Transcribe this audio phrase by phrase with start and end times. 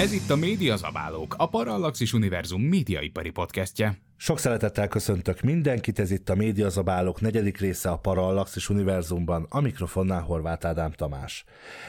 [0.00, 4.09] Ez itt a Média Zabálók, a Parallaxis Univerzum médiaipari podcastje.
[4.22, 10.20] Sok szeretettel köszöntök mindenkit, ez itt a Médiazabálók negyedik része a Parallaxis univerzumban, a mikrofonnál
[10.20, 11.44] Horváth Ádám Tamás.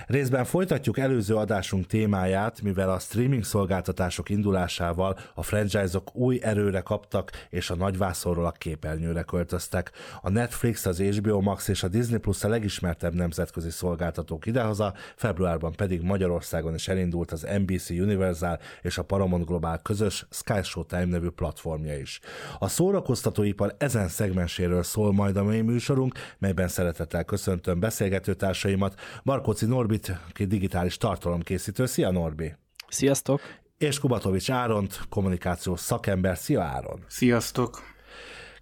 [0.06, 7.32] Részben folytatjuk előző adásunk témáját, mivel a streaming szolgáltatások indulásával a franchise-ok új erőre kaptak,
[7.50, 9.92] és a nagyvászorról a képernyőre költöztek.
[10.22, 15.72] A Netflix, az HBO Max és a Disney Plus a legismertebb nemzetközi szolgáltatók idehaza, februárban
[15.76, 21.30] pedig Magyarországon is elindult az NBC Universal és a Paramount Global közös Sky Showtime nevű
[21.30, 22.20] platformja is.
[22.60, 30.20] A szórakoztatóipar ezen szegmenséről szól majd a mai műsorunk, melyben szeretettel köszöntöm beszélgetőtársaimat, Markóci Norbit,
[30.30, 31.86] aki digitális tartalomkészítő.
[31.86, 32.56] Szia Norbi!
[32.90, 33.42] Sziasztok!
[33.78, 36.38] És Kubatovics Áront, kommunikációs szakember.
[36.38, 37.04] Szia Áron!
[37.08, 37.91] Sziasztok!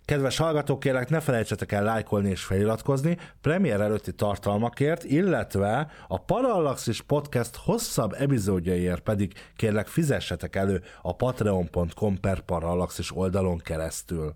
[0.09, 7.01] Kedves hallgatók, kérlek ne felejtsetek el lájkolni és feliratkozni premier előtti tartalmakért, illetve a Parallaxis
[7.01, 14.35] Podcast hosszabb epizódjaiért pedig kérlek fizessetek elő a patreon.com per Parallaxis oldalon keresztül.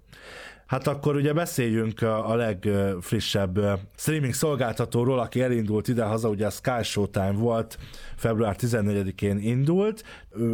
[0.74, 3.60] Hát akkor ugye beszéljünk a legfrissebb
[3.96, 7.78] streaming szolgáltatóról, aki elindult ide-haza, ugye a Sky Showtime volt,
[8.16, 10.04] február 14-én indult.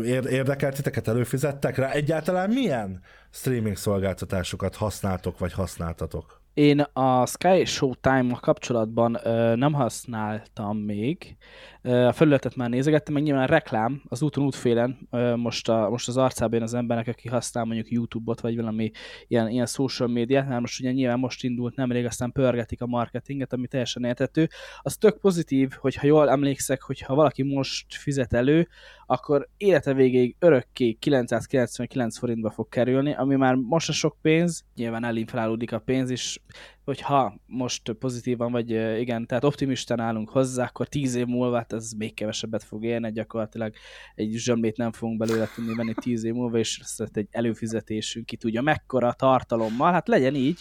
[0.05, 1.91] Érdekelt titeket, előfizettek rá?
[1.91, 6.38] Egyáltalán milyen streaming szolgáltatásokat használtok, vagy használtatok?
[6.53, 11.37] Én a Sky Showtime-mal kapcsolatban ö, nem használtam még.
[11.81, 15.89] Ö, a felületet már nézegettem, meg nyilván a reklám az úton útfélen ö, most, a,
[15.89, 18.91] most az arcában az embernek, aki használ mondjuk YouTube-ot, vagy valami
[19.27, 23.53] ilyen, ilyen social médiát, mert most ugye nyilván most indult nemrég, aztán pörgetik a marketinget,
[23.53, 24.49] ami teljesen értető.
[24.81, 28.67] Az tök pozitív, hogyha jól emlékszek, hogyha valaki most fizet elő,
[29.11, 35.03] akkor élete végéig örökké 999 forintba fog kerülni, ami már most a sok pénz, nyilván
[35.03, 36.39] elinflálódik a pénz, és
[36.83, 38.69] hogyha most pozitívan, vagy
[38.99, 43.11] igen, tehát optimisten állunk hozzá, akkor tíz év múlva hát ez még kevesebbet fog érni,
[43.11, 43.73] gyakorlatilag
[44.15, 48.37] egy zsömlét nem fogunk belőle tudni venni tíz év múlva, és ezt egy előfizetésünk ki
[48.37, 50.59] tudja mekkora tartalommal, hát legyen így.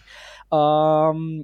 [0.48, 0.56] A,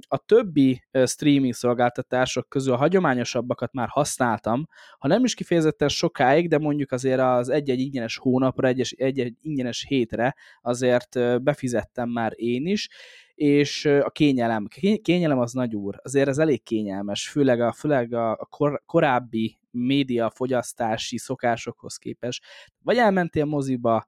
[0.07, 4.67] a többi streaming szolgáltatások közül a hagyományosabbakat már használtam,
[4.99, 10.35] ha nem is kifejezetten sokáig, de mondjuk azért az egy-egy ingyenes hónapra, egy-egy ingyenes hétre
[10.61, 12.89] azért befizettem már én is,
[13.35, 14.67] és a kényelem,
[15.01, 20.29] kényelem az nagy úr, azért ez elég kényelmes, főleg a, főleg a kor, korábbi média
[20.29, 22.43] fogyasztási szokásokhoz képest.
[22.83, 24.07] Vagy elmentél moziba,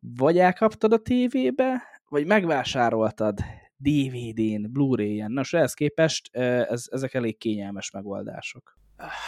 [0.00, 3.38] vagy elkaptad a tévébe, vagy megvásároltad
[3.76, 5.32] DVD-n, Blu-ray-en.
[5.32, 8.78] Nos, ehhez képest ez, ezek elég kényelmes megoldások.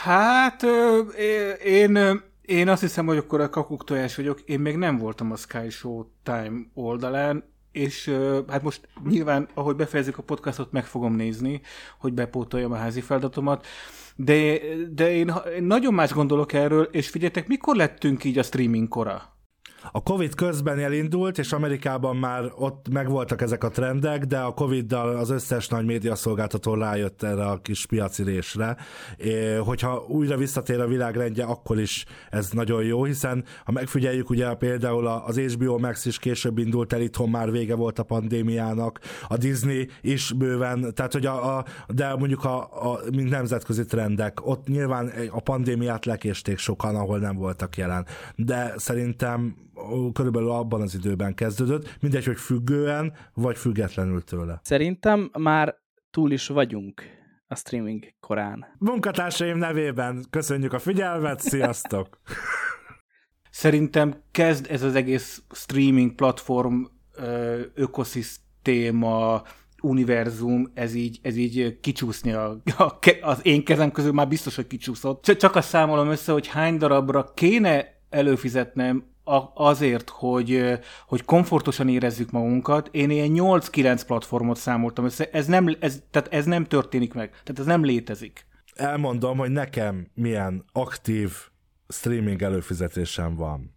[0.03, 0.63] Hát
[1.65, 1.99] én,
[2.43, 4.41] én azt hiszem, hogy akkor a kakuk tojás vagyok.
[4.41, 8.17] Én még nem voltam a Sky Show Time oldalán és
[8.49, 11.61] hát most nyilván, ahogy befejezzük a podcastot, meg fogom nézni,
[11.99, 13.67] hogy bepótoljam a házi feladatomat,
[14.17, 14.59] de,
[14.91, 19.34] de én, én nagyon más gondolok erről, és figyeljetek, mikor lettünk így a streaming kora?
[19.93, 25.17] A Covid közben elindult, és Amerikában már ott megvoltak ezek a trendek, de a Covid-dal
[25.17, 28.77] az összes nagy médiaszolgáltató rájött erre a kis piaci résre.
[29.59, 35.07] Hogyha újra visszatér a világrendje, akkor is ez nagyon jó, hiszen ha megfigyeljük, ugye például
[35.07, 39.89] az HBO Max is később indult el, itthon már vége volt a pandémiának, a Disney
[40.01, 42.63] is bőven, tehát hogy a, a de mondjuk a,
[42.93, 48.07] a mint nemzetközi trendek, ott nyilván a pandémiát lekésték sokan, ahol nem voltak jelen.
[48.37, 49.55] De szerintem
[50.13, 54.61] körülbelül abban az időben kezdődött, mindegy, hogy függően, vagy függetlenül tőle.
[54.63, 55.77] Szerintem már
[56.11, 57.03] túl is vagyunk
[57.47, 58.65] a streaming korán.
[58.79, 62.09] Munkatársaim nevében köszönjük a figyelmet, sziasztok!
[63.51, 66.83] Szerintem kezd ez az egész streaming platform
[67.75, 69.43] ökoszisztéma,
[69.81, 74.67] univerzum, ez így, ez így kicsúszni a, a, az én kezem közül már biztos, hogy
[74.67, 75.25] kicsúszott.
[75.25, 79.14] Csak azt számolom össze, hogy hány darabra kéne előfizetnem
[79.55, 86.03] azért, hogy, hogy komfortosan érezzük magunkat, én ilyen 8-9 platformot számoltam össze, ez nem, ez,
[86.11, 88.47] tehát ez nem történik meg, tehát ez nem létezik.
[88.75, 91.33] Elmondom, hogy nekem milyen aktív
[91.89, 93.77] streaming előfizetésem van.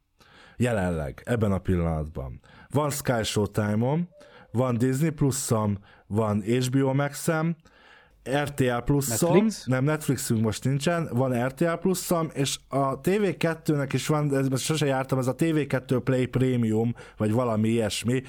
[0.57, 2.39] Jelenleg, ebben a pillanatban.
[2.69, 4.09] Van Sky Showtime-om,
[4.51, 5.77] van Disney Plus-om,
[6.07, 7.55] van HBO Max-em,
[8.43, 9.65] RTL pluszom, Netflix?
[9.65, 14.85] nem Netflixünk most nincsen, van RTL pluszom, és a TV2-nek is van, ez most sose
[14.85, 18.23] jártam, ez a TV2 Play Premium, vagy valami ilyesmi,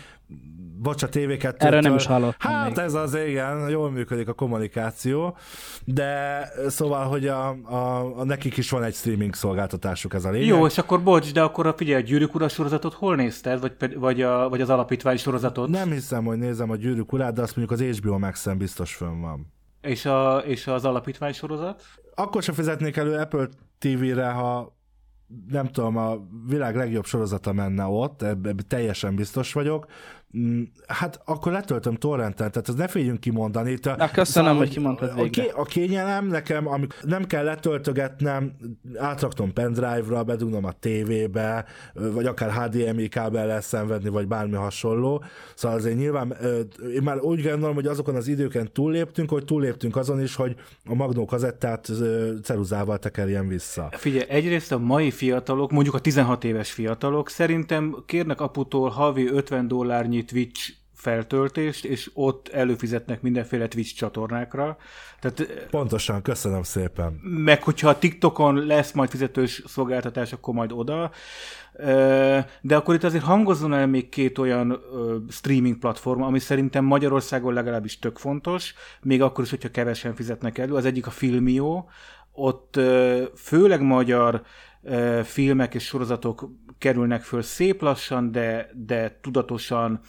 [0.78, 2.78] bocs, a TV2 Erről nem is hallottam Hát még.
[2.78, 5.36] ez az, igen, jól működik a kommunikáció,
[5.84, 10.46] de szóval, hogy a, a, a nekik is van egy streaming szolgáltatásuk, ez a lényeg.
[10.46, 13.60] Jó, és akkor bocs, de akkor a figyelj, a Gyűrűk Ura sorozatot hol nézted?
[13.60, 15.68] Vagy, vagy, a, vagy az alapítvány sorozatot?
[15.68, 19.20] Nem hiszem, hogy nézem a gyűrűk urát, de azt mondjuk az HBO Max-en biztos fönn
[19.20, 19.56] van.
[19.80, 21.82] És, a, és az alapítvány sorozat?
[22.14, 23.48] Akkor sem fizetnék elő Apple
[23.78, 24.76] TV-re, ha
[25.48, 26.16] nem tudom, a
[26.46, 29.86] világ legjobb sorozata menne ott, ebben teljesen biztos vagyok.
[30.36, 33.70] Mm, Hát akkor letöltöm torrenten, tehát ez ne féljünk kimondani.
[33.70, 35.42] Itt a, Na, köszönöm, hogy kimondtad a, végre.
[35.42, 38.52] ké- a kényelem nekem, amikor nem kell letöltögetnem,
[38.96, 41.64] átraktom pendrive-ra, bedugnom a tévébe,
[41.94, 45.24] vagy akár HDMI kábellel szenvedni, vagy bármi hasonló.
[45.54, 46.36] Szóval azért nyilván,
[46.94, 50.54] én már úgy gondolom, hogy azokon az időken túlléptünk, hogy túlléptünk azon is, hogy
[50.84, 51.90] a magnó kazettát
[52.42, 53.88] ceruzával tekerjen vissza.
[53.92, 59.68] Figyelj, egyrészt a mai fiatalok, mondjuk a 16 éves fiatalok szerintem kérnek aputól havi 50
[59.68, 64.76] dollárnyi Twitch feltöltést, és ott előfizetnek mindenféle Twitch csatornákra.
[65.20, 67.12] Tehát Pontosan, köszönöm szépen.
[67.22, 71.10] meg hogyha a TikTokon lesz majd fizetős szolgáltatás, akkor majd oda.
[72.60, 74.80] De akkor itt azért hangozzon el még két olyan
[75.28, 80.74] streaming platform, ami szerintem Magyarországon legalábbis tök fontos, még akkor is, hogyha kevesen fizetnek elő.
[80.74, 81.90] Az egyik a Filmió,
[82.32, 82.80] ott
[83.36, 84.42] főleg magyar
[85.22, 90.00] filmek és sorozatok kerülnek föl szép lassan, de, de tudatosan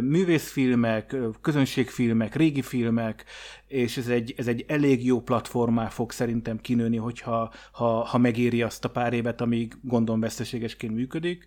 [0.00, 3.24] művészfilmek, közönségfilmek, régi filmek,
[3.66, 8.62] és ez egy, ez egy elég jó platformá fog szerintem kinőni, hogyha ha, ha megéri
[8.62, 11.46] azt a pár évet, amíg gondom veszteségesként működik.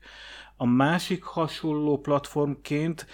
[0.58, 3.06] A másik hasonló platformként,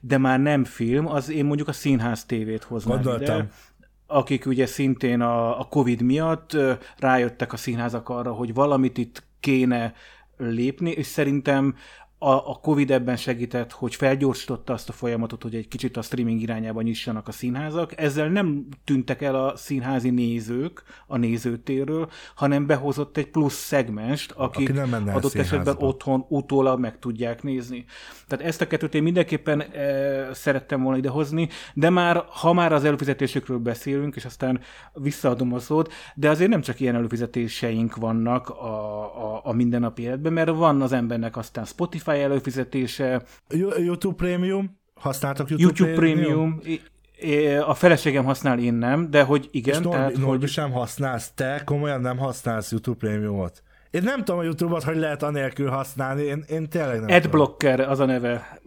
[0.00, 3.36] de már nem film, az én mondjuk a színház tévét hoznám Gondoltam.
[3.36, 3.48] ide
[4.06, 6.56] akik ugye szintén a, a Covid miatt
[6.98, 9.94] rájöttek a színházak arra, hogy valamit itt kéne
[10.50, 11.74] lépni, és szerintem
[12.22, 16.40] a, a Covid ebben segített, hogy felgyorsította azt a folyamatot, hogy egy kicsit a streaming
[16.40, 18.00] irányába nyissanak a színházak.
[18.00, 24.68] Ezzel nem tűntek el a színházi nézők a nézőtérről, hanem behozott egy plusz szegmest, akik
[24.68, 27.84] Aki nem adott esetben otthon utólag meg tudják nézni.
[28.28, 32.84] Tehát ezt a kettőt én mindenképpen e, szerettem volna idehozni, de már, ha már az
[32.84, 34.60] előfizetésükről beszélünk, és aztán
[34.92, 40.32] visszaadom a szót, de azért nem csak ilyen előfizetéseink vannak a, a, a mindennapi életben,
[40.32, 44.80] mert van az embernek aztán Spotify előfizetése, Yo- YouTube Premium?
[44.94, 46.80] Használtak YouTube, YouTube Premium, I-
[47.66, 51.32] a feleségem használ, én nem, de hogy És igen, Norbi, tehát Norbi hogy sem használsz,
[51.34, 53.62] te komolyan nem használsz YouTube Premiumot.
[53.90, 57.16] Én nem tudom a YouTube-ot, hogy lehet anélkül használni, én, én tényleg nem tudom.
[57.16, 58.60] Adblocker az a neve.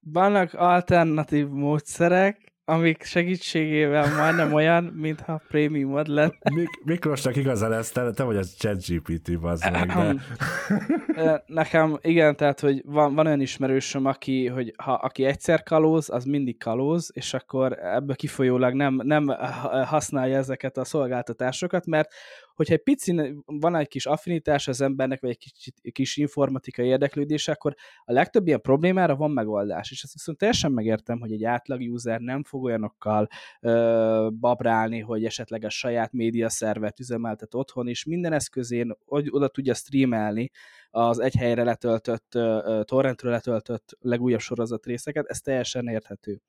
[0.00, 6.32] Vannak alternatív módszerek, amik segítségével majdnem olyan, mintha prémiumod lenne.
[6.54, 9.92] Mik- Miklósnak igaza lesz, te, te vagy az ChatGPT, bazd meg,
[11.14, 11.42] de...
[11.46, 16.24] Nekem igen, tehát, hogy van, van olyan ismerősöm, aki, hogy ha, aki egyszer kalóz, az
[16.24, 22.12] mindig kalóz, és akkor ebből kifolyólag nem, nem ha- használja ezeket a szolgáltatásokat, mert
[22.58, 27.52] hogyha egy pici van egy kis affinitás az embernek, vagy egy kicsit, kis informatikai érdeklődése,
[27.52, 27.74] akkor
[28.04, 29.90] a legtöbb ilyen problémára van megoldás.
[29.90, 33.28] És ezt viszont teljesen megértem, hogy egy átlag user nem fog olyanokkal
[33.60, 39.74] ö, babrálni, hogy esetleg a saját média szervet üzemeltet otthon, és minden eszközén oda tudja
[39.74, 40.50] streamelni
[40.90, 42.38] az egy helyre letöltött,
[42.84, 46.40] torrentről letöltött legújabb sorozat részeket, ez teljesen érthető.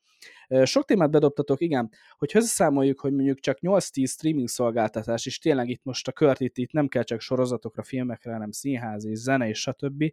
[0.63, 5.83] Sok témát bedobtatok, igen, hogy összeszámoljuk, hogy mondjuk csak 8-10 streaming szolgáltatás, és tényleg itt
[5.83, 9.59] most a kört itt, itt nem kell csak sorozatokra, filmekre, hanem színház és zene és
[9.59, 10.03] stb.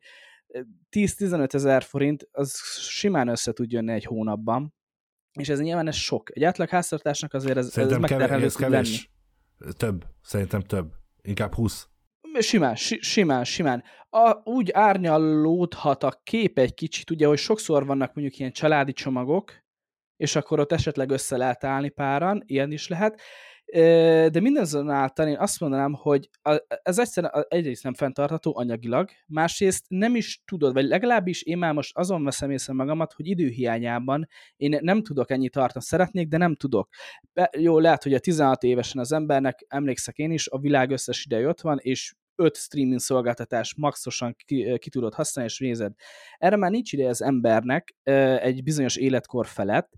[0.90, 4.74] 10-15 ezer forint, az simán össze tud jönni egy hónapban,
[5.32, 6.36] és ez nyilván ez sok.
[6.36, 8.84] Egy átlag háztartásnak azért ez, Szerintem kevés, megterhelő ez tud lenni.
[8.84, 9.10] kevés.
[9.76, 10.92] Több, szerintem több.
[11.22, 11.88] Inkább 20.
[12.38, 13.84] Simán, si- simán, simán.
[14.10, 19.52] A, úgy árnyalódhat a kép egy kicsit, ugye, hogy sokszor vannak mondjuk ilyen családi csomagok,
[20.16, 23.20] és akkor ott esetleg össze lehet állni páran, ilyen is lehet,
[24.32, 26.28] de mindazonáltal én azt mondanám, hogy
[26.82, 31.96] ez egyszerűen egyrészt nem fenntartható anyagilag, másrészt nem is tudod, vagy legalábbis én már most
[31.96, 36.88] azon veszem észre magamat, hogy időhiányában én nem tudok ennyit tartani, szeretnék, de nem tudok.
[37.58, 41.48] Jó, lehet, hogy a 16 évesen az embernek, emlékszek én is, a világ összes ideje
[41.48, 45.92] ott van, és öt streaming szolgáltatás maxosan ki, ki tudod használni, és nézed.
[46.38, 47.94] Erre már nincs ideje az embernek
[48.40, 49.92] egy bizonyos életkor felett,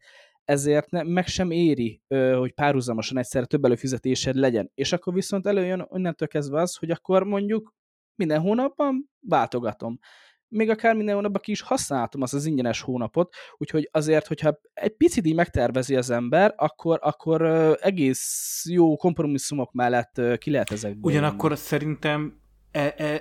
[0.44, 4.70] ezért ne, meg sem éri, hogy párhuzamosan egyszerre több előfizetésed legyen.
[4.74, 7.74] És akkor viszont előjön onnantól kezdve az, hogy akkor mondjuk
[8.14, 9.98] minden hónapban váltogatom.
[10.48, 14.96] Még akár minden hónapban ki is használtam azt az ingyenes hónapot, úgyhogy azért, hogyha egy
[14.96, 17.42] picit így megtervezi az ember, akkor, akkor
[17.80, 21.12] egész jó kompromisszumok mellett ki lehet ezekből.
[21.12, 22.40] Ugyanakkor szerintem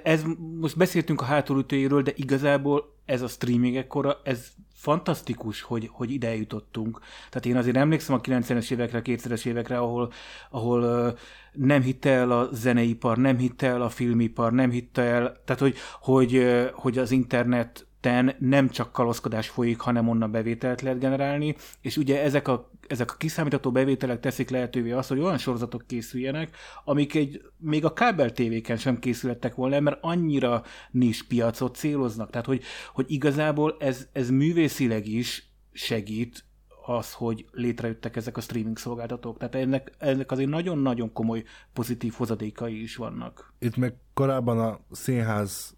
[0.03, 0.23] ez,
[0.59, 6.35] most beszéltünk a hátulütőjéről, de igazából ez a streaming ekkora, ez fantasztikus, hogy, hogy ide
[6.35, 6.99] jutottunk.
[7.29, 10.11] Tehát én azért emlékszem a 90-es évekre, 2000-es évekre, ahol,
[10.49, 11.17] ahol
[11.51, 15.75] nem hitte el a zeneipar, nem hitte el a filmipar, nem hitte el, tehát hogy,
[16.01, 21.97] hogy, hogy az internet ten nem csak kalózkodás folyik, hanem onnan bevételt lehet generálni, és
[21.97, 27.15] ugye ezek a, ezek a kiszámítható bevételek teszik lehetővé azt, hogy olyan sorozatok készüljenek, amik
[27.15, 32.29] egy, még a kábel tévéken sem készülettek volna, mert annyira nis piacot céloznak.
[32.29, 32.63] Tehát, hogy,
[32.93, 36.46] hogy igazából ez, ez művészileg is segít
[36.87, 39.37] az, hogy létrejöttek ezek a streaming szolgáltatók.
[39.37, 43.53] Tehát ennek, ennek azért nagyon-nagyon komoly pozitív hozadékai is vannak.
[43.59, 45.75] Itt meg korábban a színház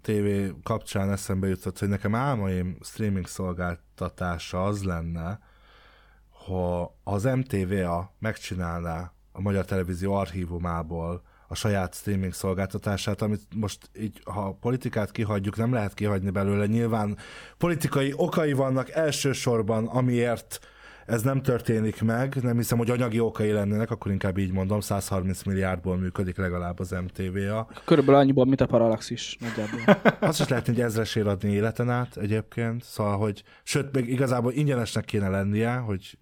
[0.00, 0.28] TV
[0.62, 5.38] kapcsán eszembe jutott, hogy nekem álmaim streaming szolgáltatása az lenne,
[6.46, 14.20] ha az MTVA megcsinálná a Magyar Televízió archívumából a saját streaming szolgáltatását, amit most így,
[14.24, 16.66] ha a politikát kihagyjuk, nem lehet kihagyni belőle.
[16.66, 17.16] Nyilván
[17.58, 20.60] politikai okai vannak elsősorban, amiért
[21.08, 25.42] ez nem történik meg, nem hiszem, hogy anyagi okai lennének, akkor inkább így mondom, 130
[25.42, 27.66] milliárdból működik legalább az MTV-a.
[27.84, 30.12] Körülbelül annyiból, mint a Parallax nagyjából.
[30.28, 35.04] Azt is lehetne egy ezresért adni életen át egyébként, szóval, hogy sőt, még igazából ingyenesnek
[35.04, 36.18] kéne lennie, hogy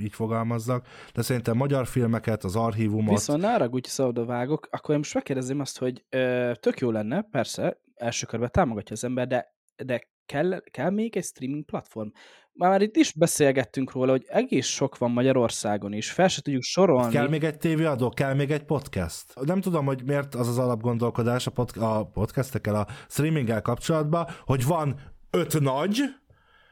[0.00, 3.14] így fogalmazzak, de szerintem magyar filmeket, az archívumot...
[3.14, 3.90] Viszont ne arra úgy
[4.26, 8.94] vágok, akkor én most megkérdezném azt, hogy ö, tök jó lenne, persze, első körben támogatja
[8.94, 12.08] az ember, de, de kell, kell még egy streaming platform?
[12.58, 17.12] Már itt is beszélgettünk róla, hogy egész sok van Magyarországon is, fel se tudjuk sorolni.
[17.12, 19.24] Kell még egy tévéadó, kell még egy podcast.
[19.40, 24.64] Nem tudom, hogy miért az az alapgondolkodás a, pod- a podcastekkel, a streaminggel kapcsolatban, hogy
[24.64, 26.00] van öt nagy,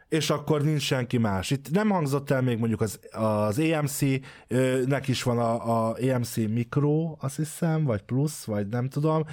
[0.08, 1.50] és akkor nincs senki más.
[1.50, 7.16] Itt nem hangzott el még mondjuk az, az EMC-nek is van a, a EMC Micro,
[7.20, 9.24] azt hiszem, vagy plusz, vagy nem tudom.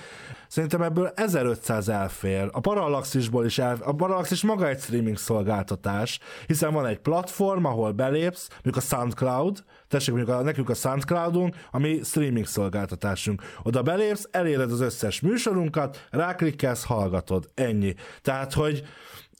[0.47, 2.49] Szerintem ebből 1500 elfér.
[2.51, 7.91] A Parallaxisból is el, a Parallaxis maga egy streaming szolgáltatás, hiszen van egy platform, ahol
[7.91, 13.41] belépsz, mondjuk a SoundCloud, tessék mondjuk a, nekünk a SoundCloudunk, ami streaming szolgáltatásunk.
[13.63, 17.49] Oda belépsz, eléred az összes műsorunkat, ráklikkelsz, hallgatod.
[17.53, 17.95] Ennyi.
[18.21, 18.83] Tehát, hogy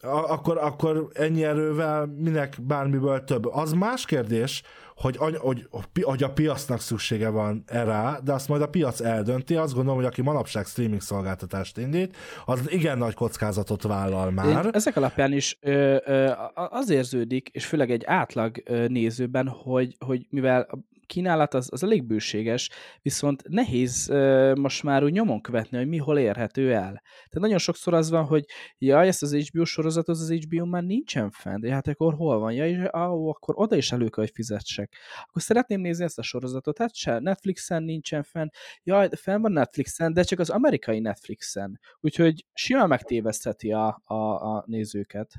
[0.01, 3.45] akkor, akkor ennyi erővel minek bármiből több.
[3.45, 4.63] Az más kérdés,
[4.95, 5.67] hogy, hogy,
[6.01, 9.55] hogy a piacnak szüksége van erre, de azt majd a piac eldönti.
[9.55, 14.69] Azt gondolom, hogy aki manapság streaming szolgáltatást indít, az igen nagy kockázatot vállal már.
[14.71, 20.67] Ezek alapján is ö, ö, az érződik, és főleg egy átlag nézőben, hogy, hogy mivel
[21.11, 22.69] kínálat az, az elég bőséges,
[23.01, 27.01] viszont nehéz uh, most már úgy nyomon követni, hogy mi hol érhető el.
[27.01, 28.45] Tehát nagyon sokszor az van, hogy
[28.77, 32.53] ja, ezt az HBO sorozatot az HBO már nincsen fent, de hát akkor hol van?
[32.53, 34.95] Ja, és akkor oda is elő kell, hogy fizetsek.
[35.27, 38.47] Akkor szeretném nézni ezt a sorozatot, hát se Netflixen nincsen fenn,
[38.83, 41.79] jaj, fenn van Netflixen, de csak az amerikai Netflixen.
[41.99, 44.15] Úgyhogy simán megtévesztheti a, a,
[44.55, 45.33] a nézőket.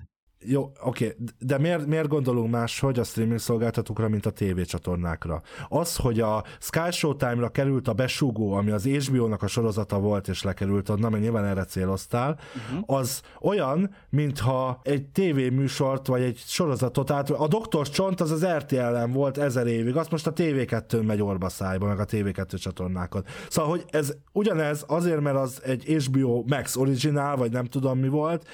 [0.44, 1.16] Jó, oké, okay.
[1.38, 5.42] de miért, miért gondolunk máshogy a streaming szolgáltatókra, mint a tévécsatornákra?
[5.68, 10.42] Az, hogy a Sky Showtime-ra került a besúgó, ami az HBO-nak a sorozata volt, és
[10.42, 12.98] lekerült onnan, mert nyilván erre céloztál, uh-huh.
[12.98, 17.30] az olyan, mintha egy tévéműsort, vagy egy sorozatot át...
[17.30, 21.48] A Doktor Csont az az RTL-en volt ezer évig, azt most a TV2 megy orba
[21.48, 23.24] szájba, meg a TV2 csatornákon.
[23.48, 28.08] Szóval, hogy ez ugyanez azért, mert az egy HBO Max Original, vagy nem tudom mi
[28.08, 28.48] volt,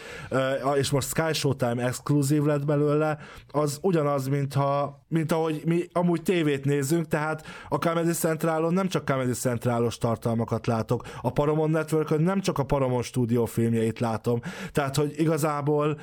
[0.74, 3.18] és most Sky Showtime nem exkluzív lett belőle,
[3.48, 9.04] az ugyanaz, mintha, mint ahogy mi amúgy tévét nézünk, tehát a Comedy Centralon nem csak
[9.04, 14.40] Comedy Centralos tartalmakat látok, a Paramount network nem csak a Paramount stúdió filmjeit látom,
[14.72, 15.98] tehát hogy igazából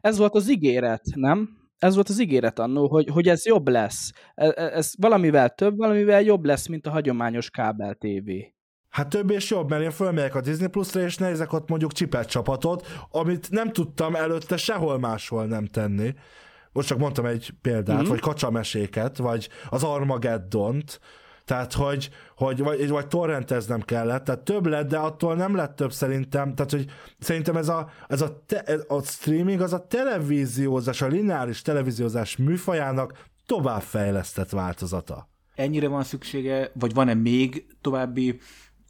[0.00, 1.56] ez volt az ígéret, nem?
[1.78, 4.12] Ez volt az ígéret annó, hogy, hogy ez jobb lesz.
[4.34, 8.54] Ez, ez valamivel több, valamivel jobb lesz, mint a hagyományos kábel tévé.
[8.88, 12.28] Hát több és jobb, mert én fölmegyek a Disney Plus-ra, és nézek ott mondjuk csipet
[12.28, 16.14] csapatot, amit nem tudtam előtte sehol máshol nem tenni.
[16.72, 18.08] Most csak mondtam egy példát, mm-hmm.
[18.08, 21.00] vagy kacsameséket, vagy az Armageddont,
[21.44, 25.92] tehát, hogy, hogy vagy, vagy torrenteznem kellett, tehát több lett, de attól nem lett több
[25.92, 26.86] szerintem, tehát, hogy
[27.18, 33.24] szerintem ez a, ez a, te, a streaming az a televíziózás, a lineáris televíziózás műfajának
[33.46, 35.28] továbbfejlesztett változata.
[35.54, 38.38] Ennyire van szüksége, vagy van-e még további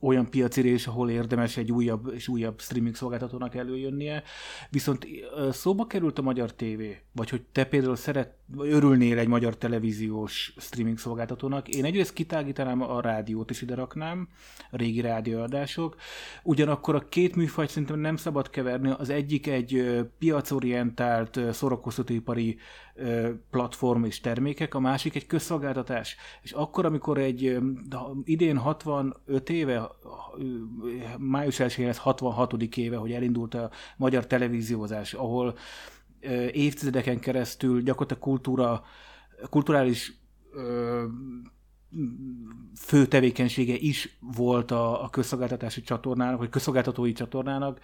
[0.00, 4.23] olyan piacirés, ahol érdemes egy újabb és újabb streaming szolgáltatónak előjönnie.
[4.71, 5.07] Viszont
[5.50, 10.99] szóba került a magyar tévé, vagy hogy te például szeret, örülnél egy magyar televíziós streaming
[10.99, 11.69] szolgáltatónak.
[11.69, 14.28] Én egyrészt kitágítanám a rádiót is ide raknám,
[14.71, 15.97] a régi rádióadások.
[16.43, 18.90] Ugyanakkor a két műfajt szerintem nem szabad keverni.
[18.99, 22.59] Az egyik egy piacorientált, szórakoztatóipari
[23.50, 26.17] platform és termékek, a másik egy közszolgáltatás.
[26.43, 27.59] És akkor, amikor egy
[28.25, 29.90] idén 65 éve,
[31.19, 32.62] május 1 lesz 66.
[32.76, 35.57] éve, hogy elindult a magyar televíziózás, ahol
[36.52, 38.84] évtizedeken keresztül gyakorlatilag kultúra,
[39.50, 40.12] kulturális
[40.52, 41.04] ö,
[42.76, 47.80] fő tevékenysége is volt a, a közszolgáltatási csatornának, vagy közszolgáltatói csatornának,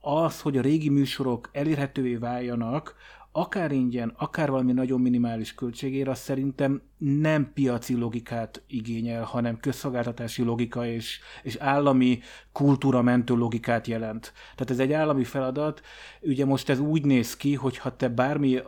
[0.00, 2.94] az, hogy a régi műsorok elérhetővé váljanak,
[3.40, 10.42] akár ingyen, akár valami nagyon minimális költségére, az szerintem nem piaci logikát igényel, hanem közszolgáltatási
[10.42, 12.20] logika és, és állami
[12.52, 14.32] kultúra mentő logikát jelent.
[14.54, 15.80] Tehát ez egy állami feladat.
[16.20, 18.62] Ugye most ez úgy néz ki, hogy ha te bármi ö,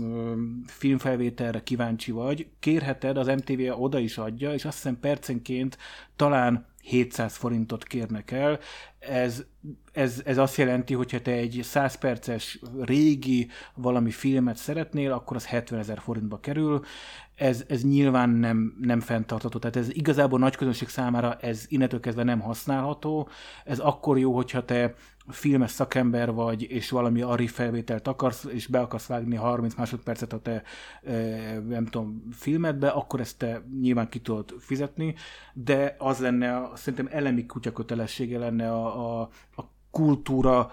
[0.00, 0.32] ö,
[0.66, 5.78] filmfelvételre kíváncsi vagy, kérheted, az MTV oda is adja, és azt hiszem percenként
[6.16, 8.58] talán 700 forintot kérnek el.
[9.08, 9.44] Ez,
[9.92, 15.36] ez, ez azt jelenti, hogy ha te egy 100 perces régi valami filmet szeretnél, akkor
[15.36, 16.84] az 70 ezer forintba kerül.
[17.34, 19.58] Ez, ez nyilván nem, nem fenntartható.
[19.58, 23.28] Tehát ez igazából nagy közönség számára ez innentől kezdve nem használható.
[23.64, 24.94] Ez akkor jó, hogyha te
[25.28, 30.40] filmes szakember vagy, és valami arri felvételt akarsz, és be akarsz vágni 30 másodpercet a
[30.40, 30.62] te,
[31.68, 35.14] nem tudom, filmedbe, akkor ezt te nyilván ki tudod fizetni,
[35.52, 40.70] de az lenne, szerintem elemi kutyakötelessége lenne a, a, a kultúra,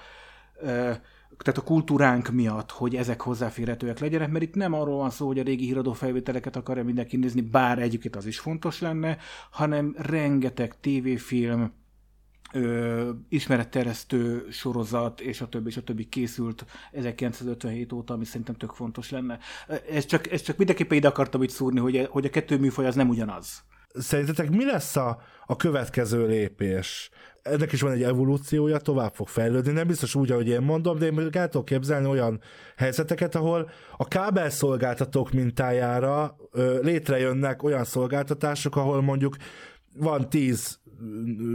[1.38, 5.39] tehát a kultúránk miatt, hogy ezek hozzáférhetőek legyenek, mert itt nem arról van szó, hogy
[5.39, 9.18] a régi híradó felvételeket akarja mindenki nézni, bár egyébként az is fontos lenne,
[9.51, 11.74] hanem rengeteg tévéfilm,
[12.53, 18.72] ö, ismeretteresztő sorozat, és a többi, és a többi készült 1957 óta, ami szerintem tök
[18.72, 19.39] fontos lenne.
[19.89, 22.96] Ez csak, ez csak mindenképpen ide akartam itt szúrni, hogy, hogy a kettő műfaj az
[22.96, 23.63] nem ugyanaz.
[23.94, 27.10] Szerintetek mi lesz a, a következő lépés?
[27.41, 31.06] Ennek is van egy evolúciója, tovább fog fejlődni, nem biztos úgy, ahogy én mondom, de
[31.06, 32.41] én mondjuk el tudok képzelni olyan
[32.78, 39.36] helyzeteket, ahol a kábelszolgáltatók mintájára ö, létrejönnek olyan szolgáltatások, ahol mondjuk
[40.00, 40.80] van tíz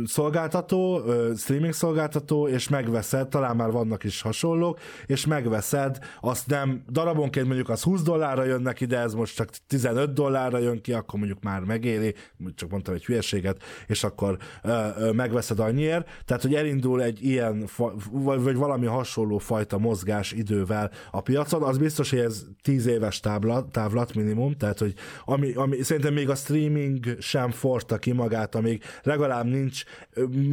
[0.05, 1.03] szolgáltató,
[1.37, 7.69] streaming szolgáltató, és megveszed, talán már vannak is hasonlók, és megveszed, azt nem, darabonként mondjuk
[7.69, 11.43] az 20 dollárra jön neki, de ez most csak 15 dollárra jön ki, akkor mondjuk
[11.43, 12.15] már megéri,
[12.55, 16.09] csak mondtam egy hülyeséget, és akkor ö, ö, megveszed annyiért.
[16.25, 17.69] Tehát, hogy elindul egy ilyen,
[18.11, 23.21] vagy, vagy valami hasonló fajta mozgás idővel a piacon, az biztos, hogy ez 10 éves
[23.21, 28.34] távlat, távlat minimum, tehát, hogy ami, ami, szerintem még a streaming sem forta ki magát,
[28.55, 29.83] amíg legalább nincs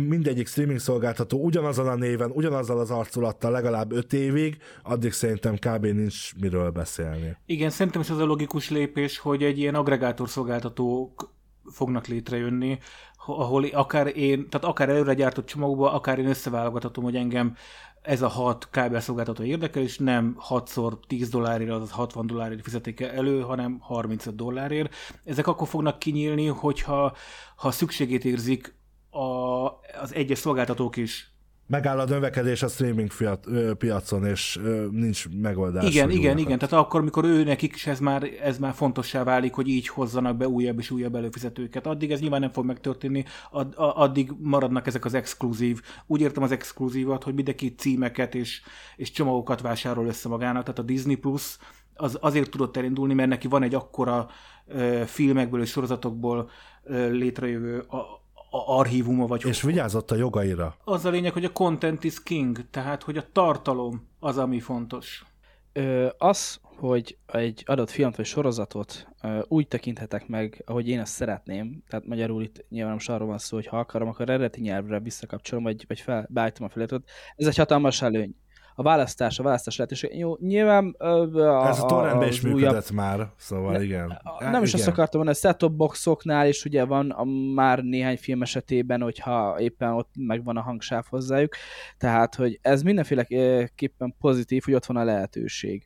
[0.08, 5.86] mindegyik streaming szolgáltató ugyanazon a néven, ugyanazzal az arculattal legalább 5 évig, addig szerintem kb.
[5.86, 7.38] nincs miről beszélni.
[7.46, 11.34] Igen, szerintem is az a logikus lépés, hogy egy ilyen agregátor szolgáltatók
[11.72, 12.80] fognak létrejönni,
[13.26, 17.56] ahol akár én, tehát akár előre gyártott csomagokba, akár én összeválogathatom, hogy engem
[18.02, 23.42] ez a hat kábelszolgáltató érdekel, és nem 6-szor 10 dollárért, azaz 60 dollárért fizetik elő,
[23.42, 24.96] hanem 35 dollárért.
[25.26, 27.16] Ezek akkor fognak kinyílni, hogyha
[27.56, 28.76] ha szükségét érzik
[29.10, 29.68] a,
[30.02, 31.31] az egyes szolgáltatók is
[31.72, 35.90] megáll a növekedés a streaming fiat, ö, piacon, és ö, nincs megoldás.
[35.90, 36.58] Igen, igen, igen.
[36.58, 40.38] Tehát akkor, amikor ő nekik is ez már, ez már fontossá válik, hogy így hozzanak
[40.38, 41.88] be újabb és újabb előfizetőket.
[41.88, 45.82] Addig ez nyilván nem fog megtörténni, ad, addig maradnak ezek az exkluzív.
[46.08, 48.62] Úgy értem az exkluzívat, hogy mindenki címeket és,
[48.96, 50.62] és csomagokat vásárol össze magának.
[50.64, 51.58] Tehát a Disney Plus
[51.96, 54.30] az azért tudott elindulni, mert neki van egy akkora
[54.68, 56.50] ö, filmekből és sorozatokból
[56.84, 58.21] ö, létrejövő a,
[58.54, 60.76] a archívuma, vagy És vigyázott a jogaira.
[60.84, 65.26] Az a lényeg, hogy a content is king, tehát hogy a tartalom az, ami fontos.
[65.74, 71.14] Ö, az, hogy egy adott filmet vagy sorozatot ö, úgy tekinthetek meg, ahogy én ezt
[71.14, 75.00] szeretném, tehát magyarul itt nyilván most arról van szó, hogy ha akarom, akkor eredeti nyelvre
[75.00, 77.10] visszakapcsolom, vagy, vagy fel, beállítom a feliratot.
[77.36, 78.36] Ez egy hatalmas előny.
[78.76, 80.18] A választás, a választás lehetőség.
[80.18, 84.10] Jó, nyilván a, Ez a torrentben is működött újabb, már, szóval Ne- igen.
[84.10, 84.80] a- nem is igen.
[84.80, 89.56] azt akartam mondani, a set-top boxoknál is ugye van a már néhány film esetében, hogyha
[89.60, 91.54] éppen ott megvan a hangsáv hozzájuk,
[91.98, 95.86] tehát, hogy ez mindenféleképpen pozitív, hogy ott van a lehetőség.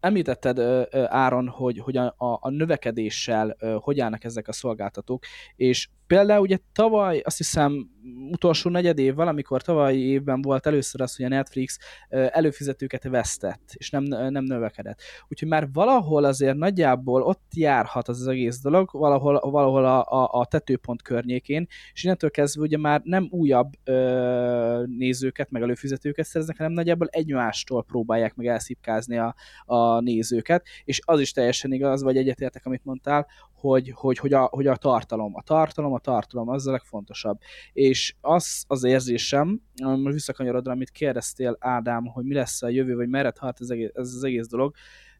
[0.00, 0.58] Említetted,
[1.06, 5.24] Áron, hogy, hogy a, a, növekedéssel hogy állnak ezek a szolgáltatók,
[5.56, 7.90] és például ugye tavaly, azt hiszem
[8.30, 13.90] utolsó negyed év, valamikor tavalyi évben volt először az, hogy a Netflix előfizetőket vesztett, és
[13.90, 15.00] nem, nem növekedett.
[15.28, 20.28] Úgyhogy már valahol azért nagyjából ott járhat az, az egész dolog, valahol, valahol a, a,
[20.40, 26.56] a tetőpont környékén, és innentől kezdve ugye már nem újabb ö, nézőket, meg előfizetőket szereznek,
[26.56, 32.16] hanem nagyjából egymástól próbálják meg elszipkázni a, a nézőket, és az is teljesen igaz, vagy
[32.16, 36.66] egyetértek, amit mondtál, hogy, hogy, hogy, a, hogy a tartalom, a tartalom, a tartalom, az
[36.66, 37.38] a legfontosabb.
[37.72, 43.08] És az az érzésem, most visszakanyarodra, amit kérdeztél Ádám, hogy mi lesz a jövő, vagy
[43.08, 44.74] merre tart ez, egész, ez az egész dolog,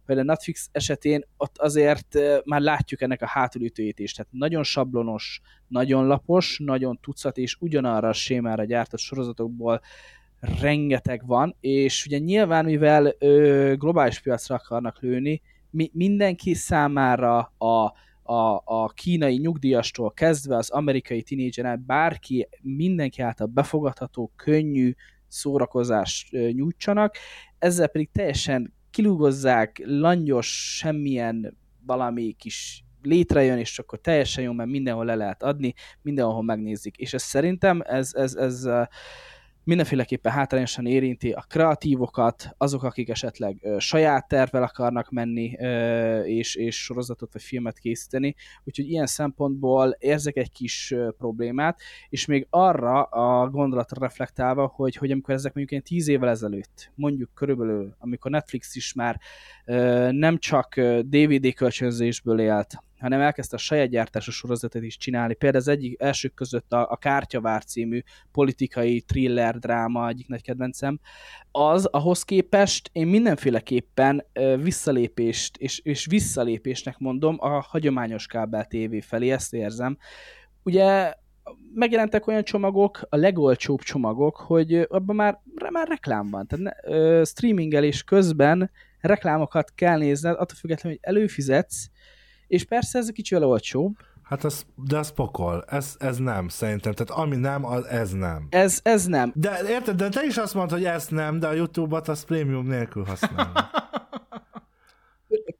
[0.06, 4.12] hogy a Netflix esetén ott azért már látjuk ennek a hátulütőjét is.
[4.12, 9.80] Tehát nagyon sablonos, nagyon lapos, nagyon tucat, és ugyanarra a sémára gyártott sorozatokból
[10.60, 17.92] rengeteg van, és ugye nyilván, mivel ö, globális piacra akarnak lőni, mi, mindenki számára a
[18.24, 24.94] a, a kínai nyugdíjastól kezdve az amerikai tinédzseren bárki, mindenki által befogadható, könnyű
[25.28, 27.16] szórakozást nyújtsanak,
[27.58, 31.56] ezzel pedig teljesen kilúgozzák, langyos, semmilyen
[31.86, 36.96] valami kis létrejön, és akkor teljesen jó, mert mindenhol le lehet adni, mindenhol megnézik.
[36.96, 38.86] És ez szerintem ez, ez, ez, ez
[39.64, 45.56] mindenféleképpen hátrányosan érinti a kreatívokat, azok, akik esetleg saját tervvel akarnak menni,
[46.24, 52.46] és, és sorozatot vagy filmet készíteni, úgyhogy ilyen szempontból érzek egy kis problémát, és még
[52.50, 57.94] arra a gondolatra reflektálva, hogy, hogy amikor ezek mondjuk ilyen tíz évvel ezelőtt, mondjuk körülbelül,
[57.98, 59.20] amikor Netflix is már
[60.10, 65.34] nem csak DVD kölcsönzésből élt, hanem elkezdte a saját gyártású sorozatot is csinálni.
[65.34, 68.00] Például az egyik elsők között a, a Kártyavár című
[68.32, 71.00] politikai thriller dráma egyik nagy kedvencem,
[71.50, 74.26] az ahhoz képest én mindenféleképpen
[74.62, 79.98] visszalépést, és, és visszalépésnek mondom a hagyományos kábel TV felé, ezt érzem.
[80.62, 81.14] Ugye
[81.74, 85.40] megjelentek olyan csomagok, a legolcsóbb csomagok, hogy abban már,
[85.70, 86.46] már reklám van.
[86.46, 91.88] Tehát ne, ö, streamingelés közben reklámokat kell nézned, attól függetlenül, hogy előfizetsz,
[92.46, 93.96] és persze ez kicsivel olcsóbb.
[94.22, 98.46] Hát ez, de ez pokol, ez, ez nem szerintem, tehát ami nem, az, ez nem.
[98.50, 99.32] Ez, ez nem.
[99.34, 102.66] De érted, de te is azt mondod, hogy ez nem, de a YouTube-ot az prémium
[102.66, 103.52] nélkül használ.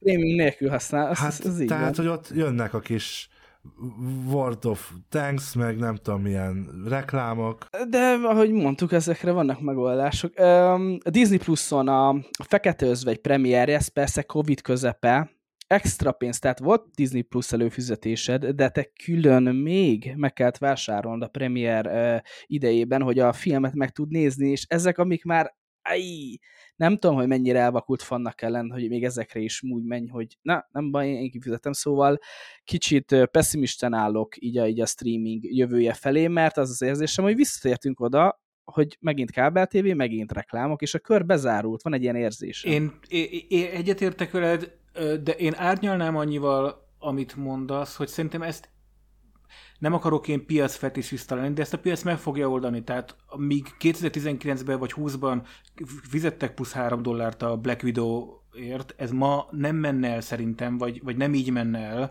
[0.01, 2.07] prémium nélkül használ, az, hát, az így Tehát, van.
[2.07, 3.29] hogy ott jönnek a kis
[4.31, 7.67] World of Tanks, meg nem tudom milyen reklámok.
[7.89, 10.39] De ahogy mondtuk, ezekre vannak megoldások.
[11.05, 15.31] A Disney Plus-on a Fekete Özvegy premierje, ez persze Covid közepe,
[15.67, 21.29] extra pénzt, tehát volt Disney Plus előfizetésed, de te külön még meg kellett vásárolnod a
[21.29, 25.55] premier idejében, hogy a filmet meg tud nézni, és ezek, amik már
[25.87, 26.39] Aj,
[26.77, 30.69] nem tudom, hogy mennyire elvakult fannak ellen, hogy még ezekre is úgy menj, hogy na,
[30.73, 32.19] nem baj, én kifizetem, szóval
[32.65, 37.35] kicsit pessimisten állok így a, így a streaming jövője felé, mert az az érzésem, hogy
[37.35, 42.17] visszatértünk oda, hogy megint kábel TV, megint reklámok, és a kör bezárult, van egy ilyen
[42.17, 42.65] érzés.
[42.65, 44.73] Én, én, én egyetértek veled,
[45.23, 48.69] de én árnyalnám annyival, amit mondasz, hogy szerintem ezt
[49.79, 52.85] nem akarok én piacfetisista lenni, de ezt a piac meg fogja oldani.
[52.85, 55.47] Tehát míg 2019-ben vagy 20-ban
[56.09, 61.03] fizettek plusz 3 dollárt a Black Widow ért, ez ma nem menne el szerintem, vagy,
[61.03, 62.11] vagy nem így menne el,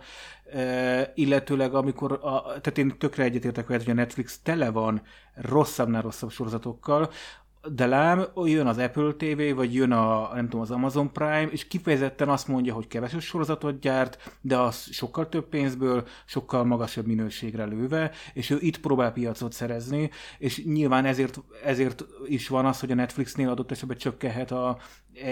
[0.60, 5.02] e, illetőleg amikor, a, tehát én tökre egyetértek hogy a Netflix tele van
[5.36, 7.10] rosszabbnál rosszabb sorozatokkal,
[7.72, 11.68] de lám, jön az Apple TV, vagy jön a, nem tudom, az Amazon Prime, és
[11.68, 17.66] kifejezetten azt mondja, hogy keveses sorozatot gyárt, de az sokkal több pénzből, sokkal magasabb minőségre
[17.66, 22.92] lőve, és ő itt próbál piacot szerezni, és nyilván ezért, ezért is van az, hogy
[22.92, 24.78] a Netflixnél adott esetben csökkenhet a,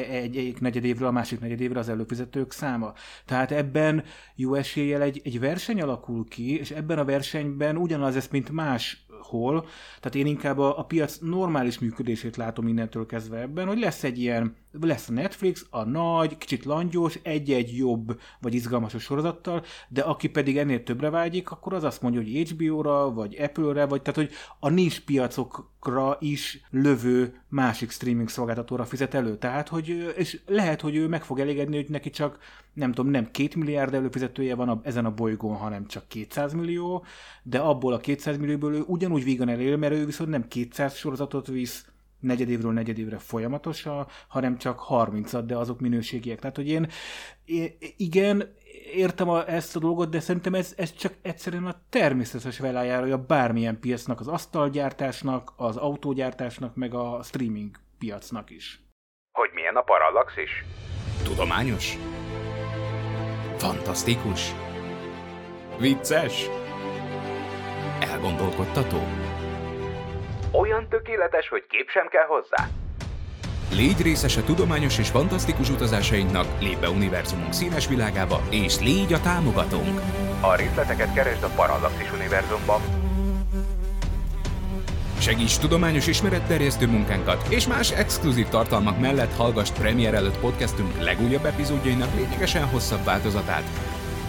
[0.09, 2.93] egy, egy negyedévre, a másik negyedévre az előfizetők száma.
[3.25, 4.03] Tehát ebben
[4.35, 9.05] jó eséllyel egy, egy verseny alakul ki, és ebben a versenyben ugyanaz ez, mint más
[9.21, 9.65] hol.
[9.99, 14.19] Tehát én inkább a, a piac normális működését látom innentől kezdve ebben, hogy lesz egy
[14.19, 20.29] ilyen, lesz a Netflix, a nagy, kicsit langyos, egy-egy jobb vagy izgalmasos sorozattal, de aki
[20.29, 24.31] pedig ennél többre vágyik, akkor az azt mondja, hogy HBO-ra, vagy Apple-re, vagy tehát, hogy
[24.59, 29.37] a nis piacokra is lövő másik streaming szolgáltatóra fizet elő.
[29.37, 32.37] Tehát, hogy, és lehet, hogy ő meg fog elégedni, hogy neki csak
[32.73, 37.05] nem tudom, nem két milliárd előfizetője van a, ezen a bolygón, hanem csak 200 millió,
[37.43, 41.47] de abból a 200 millióból ő ugyanúgy vígan elél, mert ő viszont nem 200 sorozatot
[41.47, 41.90] visz
[42.21, 46.39] negyedévről negyedévre folyamatosan, hanem csak 30-at, de azok minőségiek.
[46.39, 46.87] Tehát, hogy én,
[47.97, 48.53] igen,
[48.93, 53.79] értem a, ezt a dolgot, de szerintem ez, ez csak egyszerűen a természetes velájárója bármilyen
[53.79, 58.79] piacnak, az asztalgyártásnak, az autógyártásnak, meg a streaming piacnak is.
[59.31, 60.63] Hogy milyen a parallaxis?
[61.23, 61.97] Tudományos?
[63.57, 64.53] Fantasztikus?
[65.79, 66.47] Vicces?
[67.99, 69.30] Elgondolkodtató?
[70.51, 72.67] Olyan tökéletes, hogy kép sem kell hozzá?
[73.71, 79.19] Légy részes a tudományos és fantasztikus utazásainknak, lép be univerzumunk színes világába, és légy a
[79.19, 80.01] támogatónk!
[80.41, 82.81] A részleteket keresd a Parallaxis univerzumban.
[85.19, 92.15] Segíts tudományos ismeretterjesztő munkánkat, és más exkluzív tartalmak mellett hallgass premier előtt podcastünk legújabb epizódjainak
[92.15, 93.63] lényegesen hosszabb változatát.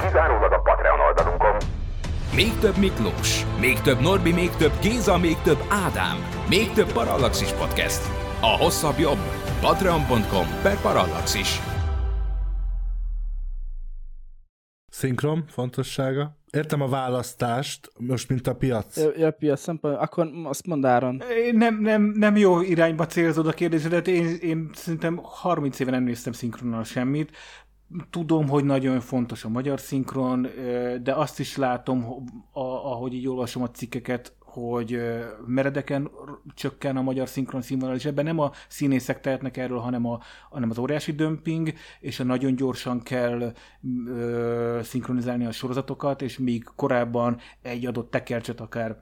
[0.01, 1.57] Kizárólag a Patreon oldalunkon.
[2.35, 6.17] Még több Miklós, még több Norbi, még több Géza, még több Ádám,
[6.49, 8.01] még több Parallaxis Podcast.
[8.41, 9.19] A hosszabb jobb.
[9.61, 11.61] Patreon.com per Parallaxis.
[14.89, 16.37] Szinkron fontossága.
[16.51, 18.97] Értem a választást, most mint a piac.
[19.17, 21.23] Ja, piac szempont, akkor azt mond Áron.
[21.53, 26.33] Nem, nem, nem jó irányba célzod a kérdésedet, én, én szerintem 30 éve nem néztem
[26.33, 27.37] szinkronnal semmit.
[28.11, 30.47] Tudom, hogy nagyon fontos a magyar szinkron,
[31.03, 32.05] de azt is látom,
[32.53, 35.01] ahogy így olvasom a cikkeket, hogy
[35.47, 36.11] meredeken
[36.55, 40.71] csökken a magyar szinkron színvonal, és ebben nem a színészek tehetnek erről, hanem, a, hanem
[40.71, 43.53] az óriási dömping, és a nagyon gyorsan kell
[44.07, 48.97] ö, szinkronizálni a sorozatokat, és míg korábban egy adott tekercset akár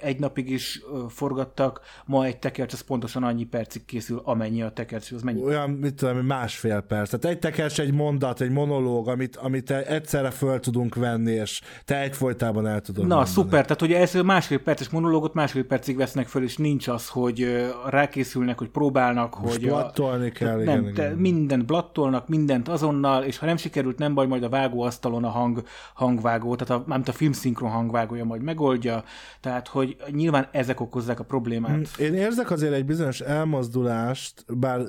[0.00, 5.12] egy napig is forgattak, ma egy tekercs az pontosan annyi percig készül, amennyi a tekercs,
[5.12, 7.10] az mennyi Olyan, mit tudom, másfél perc.
[7.10, 12.00] Tehát egy tekercs, egy mondat, egy monológ, amit, amit egyszerre föl tudunk venni, és te
[12.00, 13.34] egyfolytában el tudod Na, mondani.
[13.34, 17.66] szuper, tehát ugye ez másfél perces monológot másfél percig vesznek föl, és nincs az, hogy
[17.86, 19.64] rákészülnek, hogy próbálnak, Most hogy...
[19.66, 21.16] blattolni kell, nem, igen, te igen.
[21.16, 25.62] mindent blattolnak, mindent azonnal, és ha nem sikerült, nem baj, majd a vágóasztalon a hang,
[25.94, 29.04] hangvágó, tehát a, mármint a filmszinkron hangvágója majd megoldja,
[29.40, 31.88] tehát hogy nyilván ezek okozzák a problémát.
[31.98, 34.80] Én érzek azért egy bizonyos elmozdulást, bár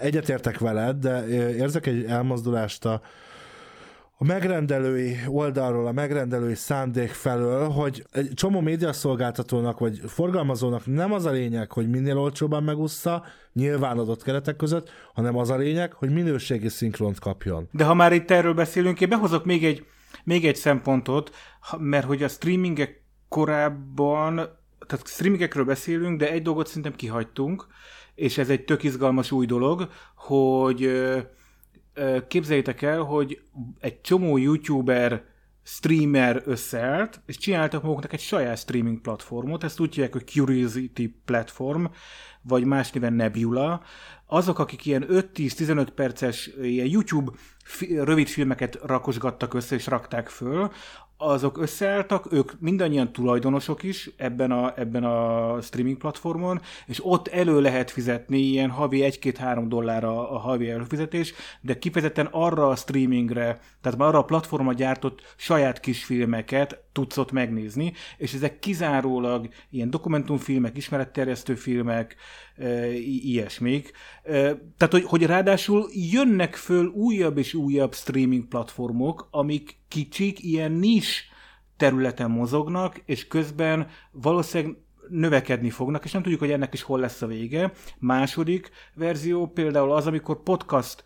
[0.00, 1.26] egyetértek veled, de
[1.56, 3.00] érzek egy elmozdulást a,
[4.22, 11.24] a megrendelői oldalról, a megrendelői szándék felől, hogy egy csomó médiaszolgáltatónak vagy forgalmazónak nem az
[11.24, 16.10] a lényeg, hogy minél olcsóbban megussza, nyilván adott keretek között, hanem az a lényeg, hogy
[16.10, 17.68] minőségi szinkront kapjon.
[17.72, 19.84] De ha már itt erről beszélünk, én behozok még egy,
[20.24, 21.30] még egy szempontot,
[21.78, 22.99] mert hogy a streamingek
[23.30, 24.34] korábban,
[24.86, 27.66] tehát streamingekről beszélünk, de egy dolgot szerintem kihagytunk,
[28.14, 30.90] és ez egy tök izgalmas új dolog, hogy
[32.28, 33.42] képzeljétek el, hogy
[33.80, 35.24] egy csomó youtuber
[35.62, 41.84] streamer összeállt, és csináltak maguknak egy saját streaming platformot, ezt úgy hívják, hogy Curiosity Platform,
[42.42, 43.82] vagy más néven Nebula.
[44.26, 47.32] Azok, akik ilyen 5-10-15 perces ilyen YouTube
[47.90, 50.70] rövid filmeket rakosgattak össze, és rakták föl,
[51.22, 57.60] azok összeálltak, ők mindannyian tulajdonosok is ebben a, ebben a streaming platformon, és ott elő
[57.60, 63.60] lehet fizetni ilyen havi 1-2-3 dollár a, a havi előfizetés, de kifejezetten arra a streamingre,
[63.80, 69.90] tehát már arra a platformra gyártott saját kisfilmeket tudsz ott megnézni, és ezek kizárólag ilyen
[69.90, 72.16] dokumentumfilmek, ismeretterjesztő filmek,
[72.94, 73.92] i- ilyesmik.
[74.22, 81.28] Tehát, hogy, hogy ráadásul jönnek föl újabb és újabb streaming platformok, amik kicsik, ilyen nis
[81.76, 84.76] területen mozognak, és közben valószínűleg
[85.08, 87.72] növekedni fognak, és nem tudjuk, hogy ennek is hol lesz a vége.
[87.98, 91.04] Második verzió például az, amikor podcast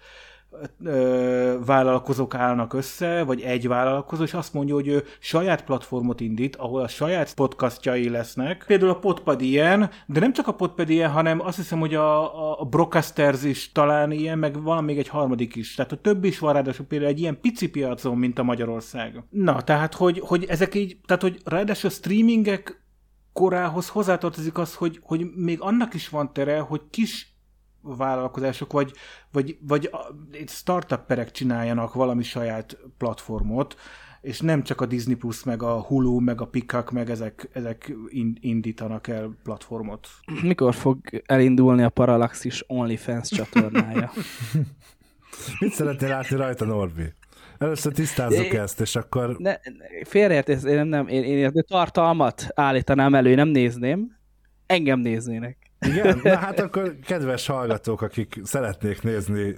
[1.64, 6.82] vállalkozók állnak össze, vagy egy vállalkozó, és azt mondja, hogy ő saját platformot indít, ahol
[6.82, 8.64] a saját podcastjai lesznek.
[8.66, 12.60] Például a Podpad ilyen, de nem csak a Podpad ilyen, hanem azt hiszem, hogy a,
[12.60, 15.74] a Brocasters is talán ilyen, meg van még egy harmadik is.
[15.74, 19.24] Tehát a több is van ráadásul például egy ilyen pici piacon, mint a Magyarország.
[19.30, 22.82] Na, tehát, hogy, hogy ezek így, tehát, hogy ráadásul a streamingek
[23.32, 27.33] korához hozzátartozik az, hogy, hogy még annak is van tere, hogy kis
[27.84, 28.92] vállalkozások, vagy,
[29.32, 29.90] vagy, vagy
[30.46, 33.76] startupperek csináljanak valami saját platformot,
[34.20, 37.92] és nem csak a Disney Plus, meg a Hulu, meg a Peacock, meg ezek, ezek
[38.08, 40.08] in- indítanak el platformot.
[40.42, 44.10] Mikor fog elindulni a Parallaxis OnlyFans csatornája?
[45.60, 47.12] Mit szeretnél látni rajta, Norbi?
[47.58, 49.54] Először tisztázzuk É- ezt, és akkor ne,
[50.04, 54.16] félreértés, én nem, nem én, én a tartalmat állítanám elő, nem nézném.
[54.66, 55.63] Engem néznének.
[55.84, 56.20] Igen?
[56.22, 59.56] Na hát akkor kedves hallgatók, akik szeretnék nézni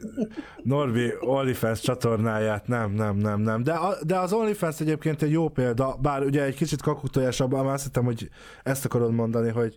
[0.63, 3.63] Norbi OnlyFans csatornáját, nem, nem, nem, nem.
[3.63, 7.75] De, a, de az OnlyFans egyébként egy jó példa, bár ugye egy kicsit kakutojásabban, már
[7.75, 8.29] azt hittem, hogy
[8.63, 9.77] ezt akarod mondani, hogy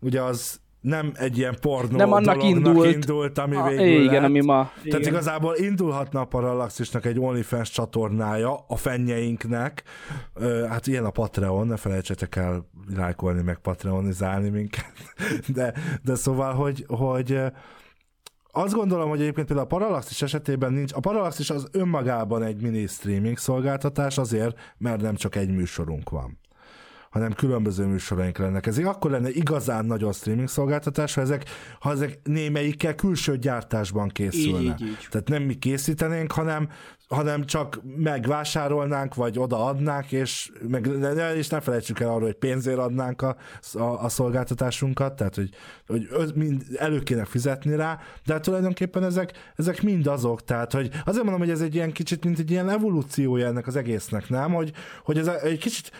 [0.00, 2.94] ugye az nem egy ilyen pornó Nem annak indult.
[2.94, 4.24] indult ami A, végül igen, lett.
[4.24, 4.70] ami ma.
[4.74, 5.02] Tehát igen.
[5.02, 9.82] igazából indulhatna a Parallaxisnak egy OnlyFans csatornája a fennyeinknek.
[10.34, 14.92] Ö, Hát ilyen a Patreon, ne felejtsetek el lájkolni, meg patreonizálni minket.
[15.54, 17.40] De, de szóval, hogy, hogy
[18.52, 22.86] azt gondolom, hogy egyébként például a Parallaxis esetében nincs, a Parallaxis az önmagában egy mini
[22.86, 26.38] streaming szolgáltatás azért, mert nem csak egy műsorunk van
[27.16, 28.66] hanem különböző műsoraink lennek.
[28.66, 31.44] Ez akkor lenne igazán nagyon streaming szolgáltatás, ha ezek,
[31.80, 34.58] ha ezek némelyikkel külső gyártásban készülne.
[34.58, 35.06] Így, így, így.
[35.10, 36.68] Tehát nem mi készítenénk, hanem
[37.08, 40.88] hanem csak megvásárolnánk, vagy odaadnánk, és, meg,
[41.36, 43.36] és ne felejtsük el arról, hogy pénzért adnánk a,
[43.72, 45.50] a, a szolgáltatásunkat, tehát hogy,
[45.86, 50.90] hogy mind elő kéne fizetni rá, de hát tulajdonképpen ezek, ezek mind azok, tehát hogy
[51.04, 54.52] azért mondom, hogy ez egy ilyen kicsit, mint egy ilyen evolúciója ennek az egésznek, nem?
[54.52, 54.72] Hogy,
[55.04, 55.90] hogy ez egy kicsit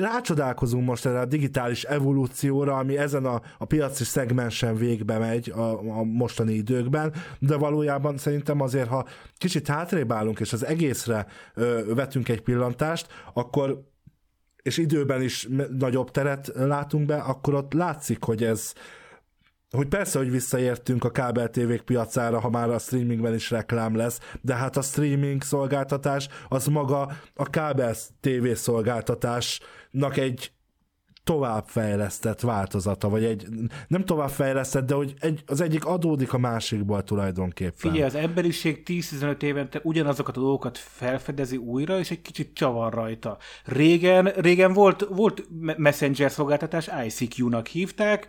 [0.00, 5.98] rácsodálkozunk most erre a digitális evolúcióra, ami ezen a, a piaci szegmensen végbe megy a,
[5.98, 9.06] a mostani időkben, de valójában szerintem azért, ha
[9.38, 13.88] kicsit hátrébb állunk, és az egészre ö, vetünk egy pillantást, akkor
[14.62, 18.72] és időben is nagyobb teret látunk be, akkor ott látszik, hogy ez,
[19.70, 24.20] hogy persze, hogy visszaértünk a kábel tévék piacára, ha már a streamingben is reklám lesz,
[24.40, 30.52] de hát a streaming szolgáltatás az maga a kábel tévé szolgáltatásnak egy
[31.30, 33.46] továbbfejlesztett változata, vagy egy
[33.88, 37.74] nem továbbfejlesztett, de hogy egy, az egyik adódik a másikból tulajdonképpen.
[37.76, 43.38] Figyelj, az emberiség 10-15 évente ugyanazokat a dolgokat felfedezi újra, és egy kicsit csavar rajta.
[43.64, 48.26] Régen, régen volt, volt messenger szolgáltatás, ICQ-nak hívták,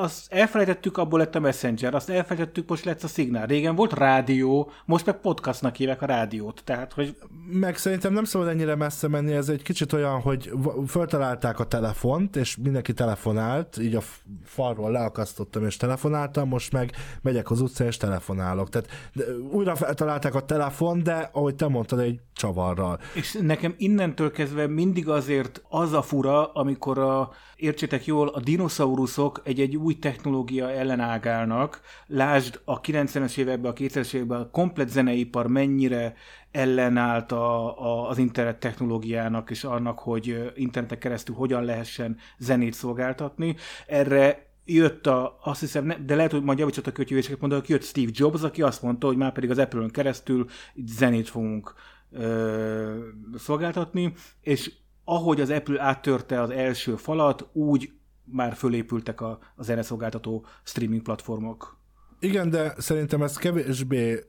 [0.00, 3.46] azt elfelejtettük, abból lett a messenger, azt elfelejtettük, most lett a szignál.
[3.46, 6.62] Régen volt rádió, most meg podcastnak hívják a rádiót.
[6.64, 7.16] Tehát, hogy...
[7.52, 10.52] Meg szerintem nem szabad ennyire messze menni, ez egy kicsit olyan, hogy
[10.86, 14.02] föltalálták a telefont, és mindenki telefonált, így a
[14.44, 16.92] falról leakasztottam és telefonáltam, most meg
[17.22, 18.68] megyek az utcán és telefonálok.
[18.68, 23.00] Tehát de újra feltalálták a telefon, de ahogy te mondtad, egy csavarral.
[23.14, 29.40] És nekem innentől kezdve mindig azért az a fura, amikor a, értsétek jól, a dinoszauruszok
[29.44, 31.80] egy-egy új technológia ellen ágálnak.
[32.06, 36.14] Lásd a 90-es években, a 2000-es években a komplet zeneipar mennyire
[36.52, 43.56] ellenállt a, a, az internet technológiának és annak, hogy internetek keresztül hogyan lehessen zenét szolgáltatni.
[43.86, 48.10] Erre jött a, azt hiszem, de lehet, hogy majd javítsatok, hogy jövéseket mondanak, jött Steve
[48.14, 50.46] Jobs, aki azt mondta, hogy már pedig az Apple-ön keresztül
[50.86, 51.74] zenét fogunk
[52.10, 54.72] ö, szolgáltatni, és
[55.04, 57.92] ahogy az Apple áttörte az első falat, úgy
[58.24, 61.80] már fölépültek a, a zeneszolgáltató streaming platformok.
[62.20, 64.24] Igen, de szerintem ez kevésbé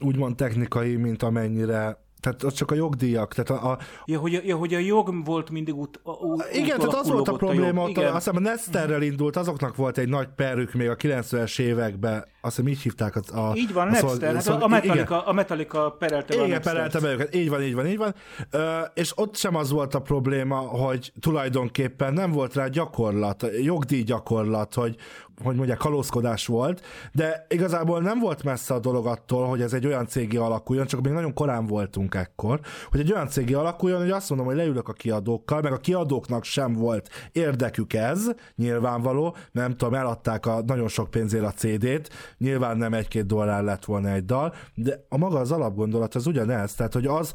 [0.00, 3.34] úgymond technikai, mint amennyire tehát az csak a jogdíjak.
[3.34, 3.78] Tehát a, a...
[4.04, 7.28] Ja, hogy a, ja, hogy a jog volt mindig út, út Igen, tehát az volt
[7.28, 10.88] a probléma, a ott, azt hiszem a Nesterrel indult, azoknak volt egy nagy perük még
[10.88, 13.48] a 90-es években, azt hiszem így hívták a...
[13.48, 17.34] a így van, a Napster, hát a, Metallica, a Metallica perelte Igen, perelte be őket,
[17.34, 18.14] így van, így van, így van.
[18.50, 24.02] Ö, és ott sem az volt a probléma, hogy tulajdonképpen nem volt rá gyakorlat, jogdíj
[24.02, 24.96] gyakorlat, hogy,
[25.42, 29.86] hogy mondják, kalózkodás volt, de igazából nem volt messze a dolog attól, hogy ez egy
[29.86, 34.10] olyan cégi alakuljon, csak még nagyon korán voltunk ekkor, hogy egy olyan cégi alakuljon, hogy
[34.10, 39.76] azt mondom, hogy leülök a kiadókkal, meg a kiadóknak sem volt érdekük ez, nyilvánvaló, nem
[39.76, 44.24] tudom, eladták a nagyon sok pénzért a CD-t, nyilván nem egy-két dollár lett volna egy
[44.24, 47.32] dal, de a maga az alapgondolat az ugyanez, tehát hogy az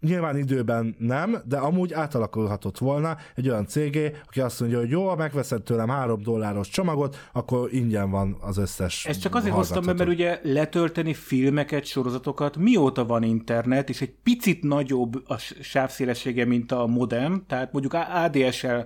[0.00, 5.08] Nyilván időben nem, de amúgy átalakulhatott volna egy olyan cégé, aki azt mondja, hogy jó,
[5.08, 9.84] ha megveszed tőlem három dolláros csomagot, akkor ingyen van az összes Ezt csak azért hoztam
[9.84, 16.44] be, mert ugye letölteni filmeket, sorozatokat, mióta van internet, és egy picit nagyobb a sávszélessége,
[16.44, 18.80] mint a modem, tehát mondjuk ADSL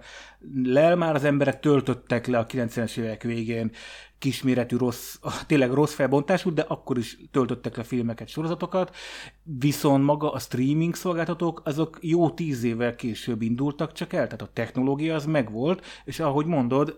[0.64, 3.70] lel már az emberek töltöttek le a 90-es évek végén
[4.18, 8.94] kisméretű rossz, tényleg rossz felbontású, de akkor is töltöttek le filmeket, sorozatokat,
[9.42, 14.48] viszont maga a streaming szolgáltatók, azok jó tíz évvel később indultak csak el, tehát a
[14.52, 16.96] technológia az megvolt, és ahogy mondod,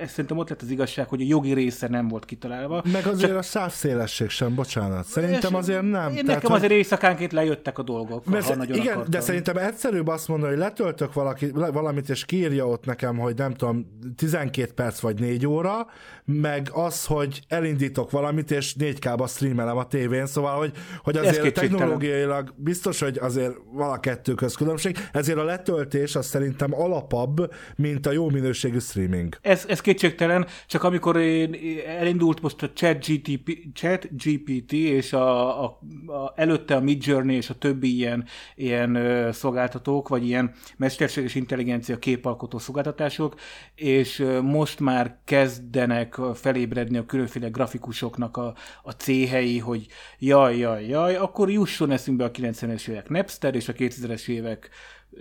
[0.00, 2.82] ez szerintem ott lett az igazság, hogy a jogi része nem volt kitalálva.
[2.92, 3.38] Meg azért csak...
[3.38, 5.04] a sávszélesség sem, bocsánat.
[5.04, 6.08] Szerintem azért nem.
[6.08, 8.24] Én nekem tehát, azért éjszakánként lejöttek a dolgok.
[8.24, 9.10] Mert, ha nagyon igen, akartam.
[9.10, 13.54] de szerintem egyszerűbb azt mondani, hogy letöltök valaki, valamit, és kírja ott nekem, hogy nem
[13.54, 13.86] tudom,
[14.16, 15.86] 12 perc vagy 4 óra,
[16.44, 22.54] meg az, hogy elindítok valamit, és 4K-ba streamelem a tévén, szóval, hogy, hogy azért technológiailag
[22.56, 28.06] biztos, hogy azért van a kettő köz különbség, ezért a letöltés az szerintem alapabb, mint
[28.06, 29.38] a jó minőségű streaming.
[29.42, 35.62] Ez, ez kétségtelen, csak amikor én elindult most a chat, GTP, chat GPT, és a,
[35.64, 38.98] a, a, előtte a Midjourney és a többi ilyen, ilyen
[39.32, 43.34] szolgáltatók, vagy ilyen mesterséges intelligencia képalkotó szolgáltatások,
[43.74, 49.86] és most már kezdenek felébredni a különféle grafikusoknak a, a céhei, hogy
[50.18, 54.70] jaj, jaj, jaj, akkor jusson eszünkbe a 90-es évek Napster és a 2000-es évek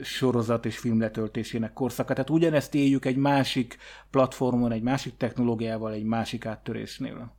[0.01, 2.13] sorozat és film letöltésének korszaka.
[2.13, 3.77] Tehát ugyanezt éljük egy másik
[4.11, 7.33] platformon, egy másik technológiával, egy másik áttörésnél.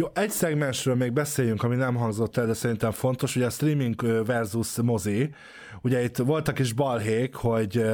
[0.00, 4.24] Jó, egy szegmensről még beszéljünk, ami nem hangzott el, de szerintem fontos, ugye a streaming
[4.26, 5.30] versus mozi.
[5.82, 7.84] Ugye itt voltak is balhék, hogy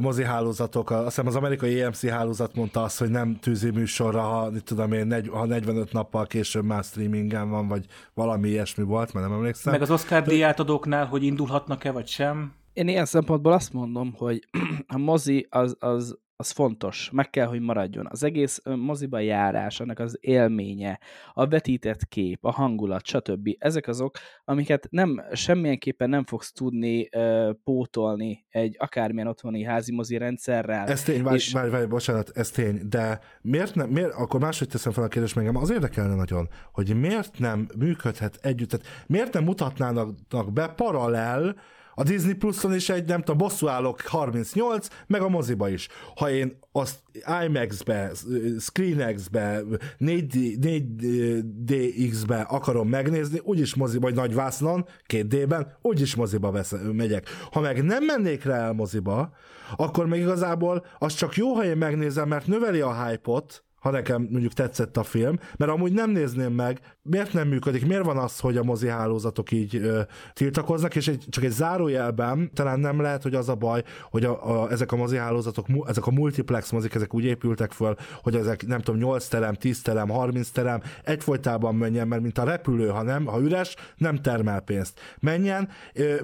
[0.00, 4.50] mozi hálózatok, azt hiszem az amerikai EMC hálózat mondta azt, hogy nem tűzi műsorra, ha,
[4.64, 9.36] tudom én, ha 45 nappal később már streamingen van, vagy valami ilyesmi volt, mert nem
[9.36, 9.72] emlékszem.
[9.72, 12.52] Meg az Oscar díjátadóknál, hogy indulhatnak-e, vagy sem?
[12.72, 14.48] Én ilyen szempontból azt mondom, hogy
[14.94, 18.06] a mozi az, az, az fontos, meg kell, hogy maradjon.
[18.10, 20.98] Az egész moziba járás, annak az élménye,
[21.32, 23.48] a vetített kép, a hangulat, stb.
[23.58, 30.16] Ezek azok, amiket nem, semmilyenképpen nem fogsz tudni uh, pótolni egy akármilyen otthoni házi mozi
[30.16, 30.86] rendszerrel.
[30.86, 31.52] Ez tény, várj, és...
[31.52, 35.34] várj, várj, bocsánat, ez tény, de miért nem, miért, akkor máshogy teszem fel a kérdést,
[35.34, 41.56] meg az érdekelne nagyon, hogy miért nem működhet együtt, tehát miért nem mutatnának be paralel
[41.98, 45.88] a Disney Pluson is egy, nem tudom, bosszúállók 38, meg a moziba is.
[46.16, 46.98] Ha én azt
[47.44, 48.12] IMAX-be,
[48.58, 49.62] ScreenX-be,
[49.98, 57.28] 4DX-be akarom megnézni, úgyis moziba, vagy nagyvásznon, 2D-ben, úgyis moziba vesz, megyek.
[57.50, 59.32] Ha meg nem mennék rá el moziba,
[59.76, 64.28] akkor még igazából az csak jó, ha én megnézem, mert növeli a hype-ot, ha nekem
[64.30, 66.80] mondjuk tetszett a film, mert amúgy nem nézném meg,
[67.10, 70.00] miért nem működik, miért van az, hogy a mozi hálózatok így ö,
[70.32, 74.62] tiltakoznak, és egy, csak egy zárójelben talán nem lehet, hogy az a baj, hogy a,
[74.62, 78.66] a, ezek a mozi hálózatok, ezek a multiplex mozik, ezek úgy épültek föl, hogy ezek
[78.66, 83.02] nem tudom, 8 terem, 10 terem, 30 terem egyfolytában menjen, mert mint a repülő, ha
[83.02, 85.00] nem, ha üres, nem termel pénzt.
[85.20, 85.68] Menjen,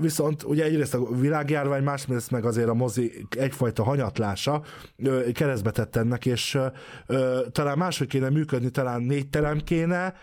[0.00, 4.62] viszont ugye egyrészt a világjárvány, másrészt meg azért a mozi egyfajta hanyatlása
[5.32, 6.58] keresztbe tett ennek, és
[7.52, 10.14] talán máshogy kéne működni, talán négy terem kéne,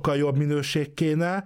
[0.00, 1.44] sokkal jobb minőség kéne,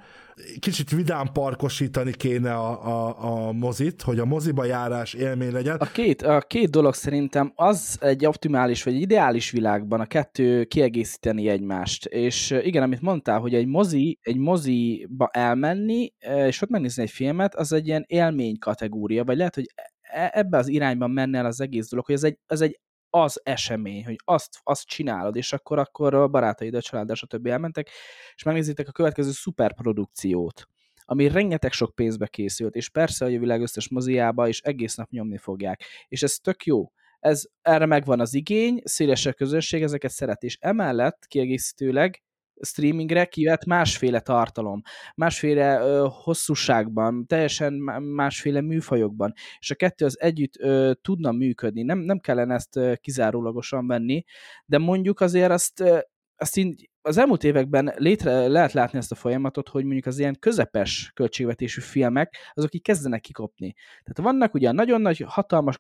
[0.59, 5.77] kicsit vidám parkosítani kéne a, a, a mozit, hogy a moziba járás élmény legyen.
[5.77, 11.49] A két, a két dolog szerintem az egy optimális vagy ideális világban a kettő kiegészíteni
[11.49, 12.07] egymást.
[12.07, 16.13] És igen, amit mondtál, hogy egy mozi, egy moziba elmenni,
[16.47, 19.67] és ott megnézni egy filmet, az egy ilyen élmény kategória, vagy lehet, hogy
[20.01, 22.81] e, ebbe az irányban menne el az egész dolog, hogy ez egy, ez egy
[23.15, 27.47] az esemény, hogy azt, azt csinálod, és akkor, akkor a barátaid, a család, stb.
[27.47, 27.91] elmentek,
[28.35, 30.69] és megnézitek a következő szuperprodukciót,
[31.05, 35.39] ami rengeteg sok pénzbe készült, és persze, a világ összes moziába, és egész nap nyomni
[35.39, 35.83] fogják.
[36.09, 36.93] És ez tök jó.
[37.21, 42.23] Ez, erre megvan az igény, széles a közösség, ezeket szeret, és emellett kiegészítőleg
[42.61, 44.83] streamingre kivett másféle tartalom,
[45.15, 47.73] másféle ö, hosszúságban, teljesen
[48.15, 51.83] másféle műfajokban, és a kettő az együtt ö, tudna működni.
[51.83, 54.25] Nem, nem kellene ezt ö, kizárólagosan venni,
[54.67, 55.99] de mondjuk azért azt, ö,
[56.37, 60.37] azt így az elmúlt években létre lehet látni ezt a folyamatot, hogy mondjuk az ilyen
[60.39, 63.75] közepes költségvetésű filmek, azok így kezdenek kikopni.
[64.03, 65.77] Tehát vannak ugye nagyon nagy, hatalmas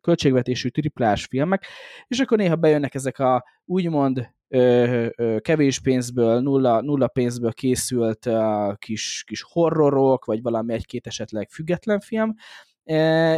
[0.00, 1.66] költségvetésű triplás filmek,
[2.06, 4.34] és akkor néha bejönnek ezek a úgymond
[5.40, 12.00] kevés pénzből, nulla, nulla pénzből készült ö, kis, kis horrorok, vagy valami egy-két esetleg független
[12.00, 12.34] film,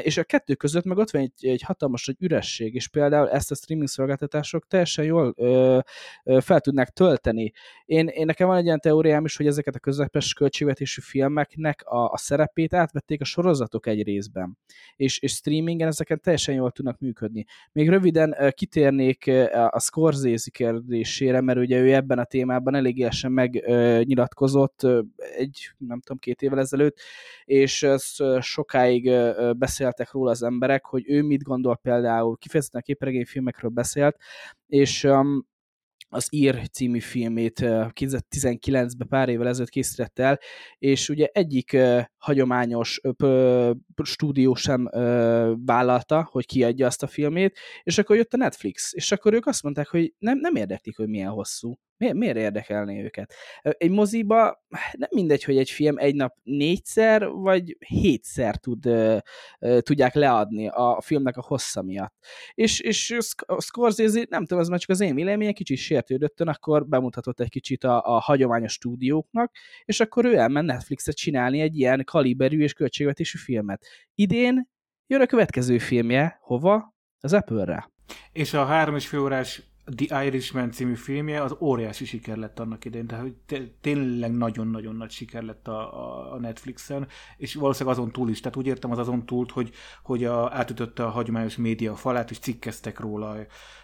[0.02, 3.50] és a kettő között meg ott van egy, egy hatalmas egy üresség, és például ezt
[3.50, 5.78] a streaming szolgáltatások teljesen jól ö,
[6.24, 7.52] ö, fel tudnák tölteni.
[7.84, 12.10] Én, én nekem van egy ilyen teóriám is, hogy ezeket a közepes költségvetésű filmeknek a,
[12.10, 14.58] a szerepét átvették a sorozatok egy részben,
[14.96, 17.44] és, és streamingen ezeket teljesen jól tudnak működni.
[17.72, 19.30] Még röviden ö, kitérnék
[19.70, 24.86] a Scorsese kérdésére, mert ugye ő ebben a témában elég élesen megnyilatkozott
[25.36, 26.98] egy, nem tudom, két évvel ezelőtt,
[27.44, 29.10] és ez sokáig
[29.56, 34.16] beszéltek róla az emberek, hogy ő mit gondol például, kifejezetten a képregényfilmekről beszélt,
[34.66, 35.46] és um,
[36.08, 40.38] az Ír című filmét 2019-ben pár évvel ezelőtt készített el,
[40.78, 41.76] és ugye egyik
[42.18, 43.00] hagyományos
[44.04, 49.12] stúdió sem uh, vállalta, hogy kiadja azt a filmét, és akkor jött a Netflix, és
[49.12, 51.78] akkor ők azt mondták, hogy nem, nem érdeklik, hogy milyen hosszú.
[51.98, 53.32] Miért, miért érdekelné őket?
[53.62, 59.18] Egy moziba nem mindegy, hogy egy film egy nap négyszer, vagy hétszer tud, uh,
[59.60, 62.14] uh, tudják leadni a filmnek a hossza miatt.
[62.54, 63.16] És, és
[63.58, 67.84] Scorsese, nem tudom, ez már csak az én véleményem, kicsit sértődöttön, akkor bemutatott egy kicsit
[67.84, 69.52] a, a hagyományos stúdióknak,
[69.84, 73.85] és akkor ő elment Netflixet csinálni egy ilyen kaliberű és költségvetésű filmet.
[74.14, 74.68] Idén
[75.06, 76.94] jön a következő filmje, hova?
[77.20, 77.90] Az Apple-re.
[78.32, 79.62] És a három és fél órás
[79.94, 83.36] The Irishman című filmje az óriási siker lett annak idején, tehát hogy
[83.80, 88.66] tényleg nagyon-nagyon nagy siker lett a, a Netflixen, és valószínűleg azon túl is, tehát úgy
[88.66, 89.70] értem az azon túl, hogy,
[90.02, 93.36] hogy a, átütötte a hagyományos média falát, és cikkeztek róla,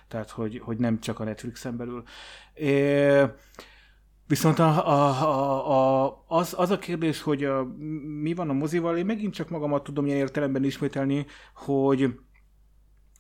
[0.08, 2.02] tehát hogy, hogy nem csak a Netflixen belül.
[2.54, 3.22] É,
[4.32, 7.64] Viszont a, a, a, a, az, az a kérdés, hogy a,
[8.20, 12.14] mi van a mozival, én megint csak magamat tudom ilyen értelemben ismételni, hogy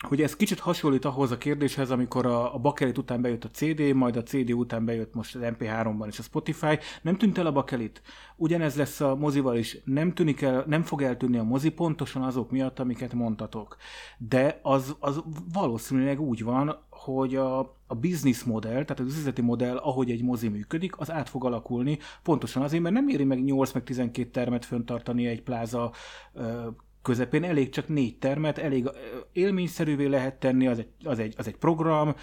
[0.08, 3.94] hogy ez kicsit hasonlít ahhoz a kérdéshez, amikor a, a bakelit után bejött a CD,
[3.94, 6.78] majd a CD után bejött most az MP3-ban és a Spotify.
[7.02, 8.02] Nem tűnt el a bakelit.
[8.36, 9.78] Ugyanez lesz a mozival is.
[9.84, 13.76] Nem, tűnik el, nem fog eltűnni a mozi pontosan azok miatt, amiket mondtatok.
[14.18, 19.76] De az, az valószínűleg úgy van, hogy a, a business modell, tehát az üzleti modell,
[19.76, 23.72] ahogy egy mozi működik, az át fog alakulni, pontosan azért, mert nem éri meg 8
[23.72, 25.92] meg 12 termet föntartani egy pláza
[27.02, 28.90] közepén, elég csak négy termet, elég
[29.32, 32.14] élményszerűvé lehet tenni, az egy, az egy, az egy program,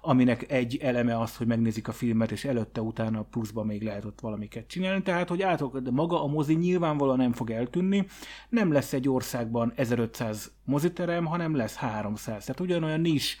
[0.00, 4.20] aminek egy eleme az, hogy megnézik a filmet, és előtte, utána pluszban még lehet ott
[4.20, 5.02] valamiket csinálni.
[5.02, 8.06] Tehát, hogy átok, de maga a mozi nyilvánvalóan nem fog eltűnni,
[8.48, 12.44] nem lesz egy országban 1500 moziterem, hanem lesz 300.
[12.44, 13.38] Tehát ugyanolyan is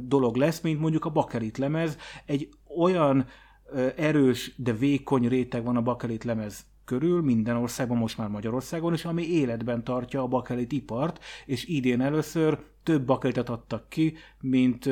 [0.00, 1.96] dolog lesz, mint mondjuk a bakelit lemez.
[2.24, 2.48] Egy
[2.78, 3.26] olyan
[3.96, 9.04] erős, de vékony réteg van a bakelit lemez körül, minden országban, most már Magyarországon is,
[9.04, 14.84] ami életben tartja a bakelit ipart, és idén először több bakelitet adtak ki, mint,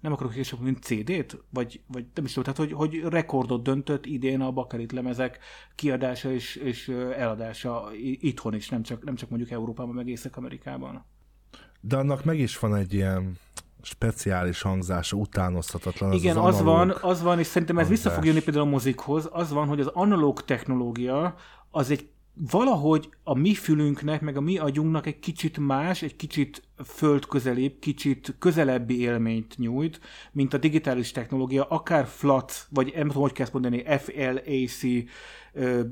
[0.00, 4.06] nem akarok később, mint CD-t, vagy, vagy nem is tudom, tehát hogy, hogy rekordot döntött
[4.06, 5.38] idén a bakelit lemezek
[5.74, 7.88] kiadása és, és eladása
[8.20, 11.04] itthon is, nem csak, nem csak mondjuk Európában, meg Észak-Amerikában.
[11.80, 13.38] De annak meg is van egy ilyen
[13.82, 16.10] speciális hangzása, utánozhatatlan.
[16.10, 18.04] Az Igen, az, az van, az van, és szerintem ez hangzás.
[18.04, 21.34] vissza fog jönni például a mozikhoz, az van, hogy az analóg technológia
[21.70, 22.08] az egy
[22.38, 28.34] valahogy a mi fülünknek, meg a mi agyunknak egy kicsit más, egy kicsit földközelébb, kicsit
[28.38, 30.00] közelebbi élményt nyújt,
[30.32, 34.82] mint a digitális technológia, akár flat, vagy nem tudom, hogy kell mondani, FLAC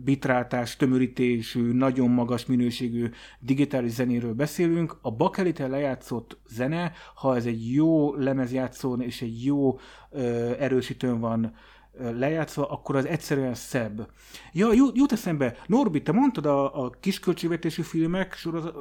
[0.04, 4.98] bitrátás, tömörítésű, nagyon magas minőségű digitális zenéről beszélünk.
[5.02, 9.78] A bakelite lejátszott zene, ha ez egy jó lemezjátszón és egy jó
[10.58, 11.54] erősítőn van
[11.98, 14.10] lejátszva, akkor az egyszerűen szebb.
[14.52, 18.36] Ja, jut, eszembe, Norbi, te mondtad a, a kisköltségvetésű filmek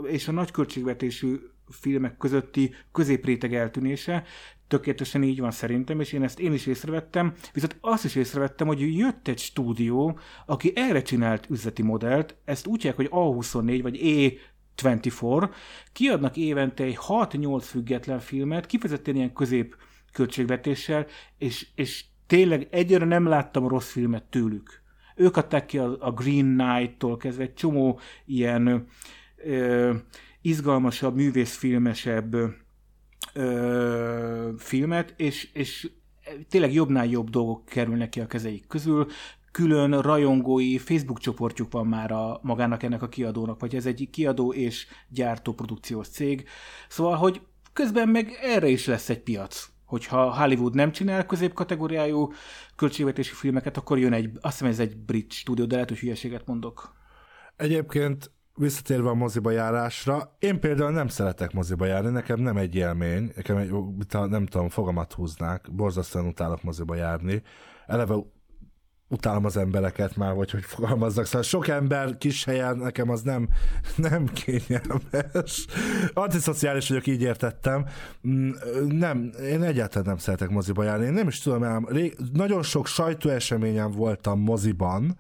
[0.08, 1.40] és a nagyköltségvetésű
[1.70, 4.24] filmek közötti középréteg eltűnése.
[4.68, 8.98] Tökéletesen így van szerintem, és én ezt én is észrevettem, viszont azt is észrevettem, hogy
[8.98, 15.50] jött egy stúdió, aki erre csinált üzleti modellt, ezt úgy hívják, hogy A24 vagy E24,
[15.94, 19.76] kiadnak évente egy 6-8 független filmet, kifejezetten ilyen közép
[20.12, 21.06] költségvetéssel,
[21.38, 24.82] és, és tényleg egyre nem láttam rossz filmet tőlük.
[25.16, 28.88] Ők adták ki a, a Green Knight-tól kezdve egy csomó ilyen
[29.36, 29.94] ö,
[30.42, 32.36] izgalmasabb, művészfilmesebb
[33.34, 35.90] ö, filmet, és, és
[36.50, 39.08] tényleg jobbnál jobb dolgok kerülnek ki a kezeik közül,
[39.52, 44.54] külön rajongói Facebook csoportjuk van már a magának ennek a kiadónak, vagy ez egy kiadó
[44.54, 46.48] és gyártó produkciós cég.
[46.88, 47.42] Szóval, hogy
[47.74, 52.32] közben meg erre is lesz egy piac hogyha Hollywood nem csinál középkategóriájú
[52.76, 56.48] költségvetési filmeket, akkor jön egy, azt hiszem ez egy brit stúdió, de lehet, hogy hülyeséget
[56.48, 56.96] mondok.
[57.56, 63.32] Egyébként visszatérve a moziba járásra, én például nem szeretek moziba járni, nekem nem egy élmény,
[63.36, 63.72] nekem egy,
[64.30, 67.42] nem tudom, fogamat húznák, borzasztóan utálok moziba járni.
[67.88, 68.16] Eleve
[69.14, 71.26] utálom az embereket már, vagy hogy fogalmazzak.
[71.26, 73.48] Szóval sok ember kis helyen nekem az nem,
[73.96, 75.66] nem kényelmes.
[76.14, 77.86] Antiszociális vagyok, így értettem.
[78.28, 78.50] Mm,
[78.88, 81.06] nem, én egyáltalán nem szeretek moziba járni.
[81.06, 85.18] Én nem is tudom, ám, rég, nagyon sok sajtóeseményen voltam moziban,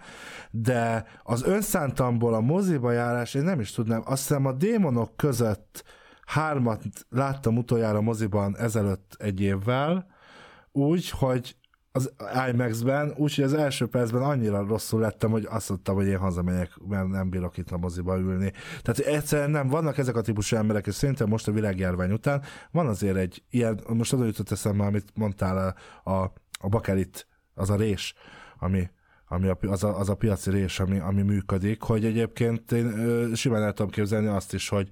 [0.52, 4.02] de az önszántamból a moziba járás, én nem is tudnám.
[4.06, 5.84] Azt hiszem a démonok között
[6.26, 10.06] hármat láttam utoljára moziban ezelőtt egy évvel,
[10.72, 11.56] úgy, hogy
[11.96, 12.14] az
[12.50, 17.08] IMAX-ben, úgyhogy az első percben annyira rosszul lettem, hogy azt mondtam, hogy én hazamegyek, mert
[17.08, 18.52] nem bírok itt a moziba ülni.
[18.82, 22.42] Tehát egyszerűen nem, vannak ezek a típusú emberek, és szerintem most a világjárvány után
[22.72, 27.70] van azért egy ilyen, most oda jutott eszembe, amit mondtál, a, a, a bakelit, az
[27.70, 28.14] a rés,
[28.58, 28.90] ami,
[29.28, 33.34] ami a, az, a, az a piaci rés, ami, ami működik, hogy egyébként én ö,
[33.34, 34.90] simán el tudom képzelni azt is, hogy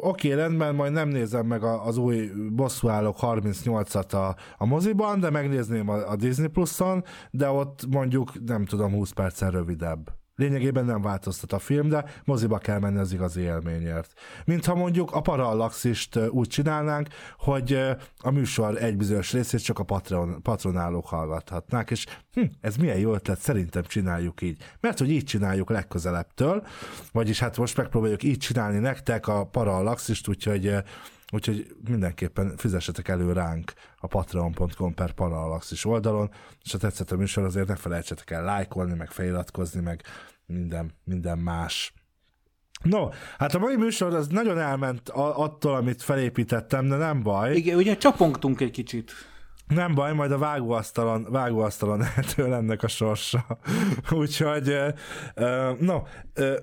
[0.00, 5.30] oké, okay, rendben, majd nem nézem meg az új bosszúállók 38-at a, a moziban, de
[5.30, 10.10] megnézném a, a Disney Plus-on, de ott mondjuk, nem tudom, 20 percen rövidebb.
[10.38, 14.12] Lényegében nem változtat a film, de moziba kell menni az igazi élményért.
[14.44, 17.08] Mintha mondjuk a Parallaxist úgy csinálnánk,
[17.38, 17.80] hogy
[18.18, 23.14] a műsor egy bizonyos részét csak a patron, patronálók hallgathatnák, és hm, ez milyen jó
[23.14, 24.62] ötlet, szerintem csináljuk így.
[24.80, 26.66] Mert hogy így csináljuk legközelebbtől,
[27.12, 30.74] vagyis hát most megpróbáljuk így csinálni nektek a Parallaxist, úgyhogy
[31.32, 36.30] Úgyhogy mindenképpen fizessetek elő ránk a patreon.com per Parallaxis oldalon,
[36.64, 40.02] és ha tetszett a műsor, azért ne felejtsetek el lájkolni, meg feliratkozni, meg
[40.46, 41.92] minden, minden más.
[42.82, 43.08] No,
[43.38, 47.54] hát a mai műsor az nagyon elment attól, amit felépítettem, de nem baj.
[47.54, 49.12] Igen, ugye csapongtunk egy kicsit.
[49.66, 53.46] Nem baj, majd a vágóasztalon, vágóasztalon eltől ennek a sorsa.
[54.10, 54.76] Úgyhogy,
[55.78, 56.02] no,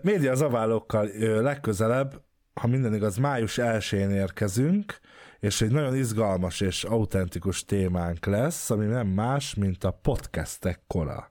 [0.01, 1.07] média zaválókkal
[1.41, 2.23] legközelebb
[2.61, 4.99] ha minden igaz, május 1-én érkezünk,
[5.39, 11.29] és egy nagyon izgalmas és autentikus témánk lesz, ami nem más, mint a podcastek kora.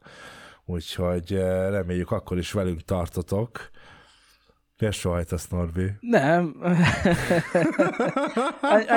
[0.65, 3.71] Úgyhogy eh, reméljük akkor is velünk tartotok.
[4.79, 5.93] Miért sohajtasz, Norbi?
[6.01, 6.55] Nem.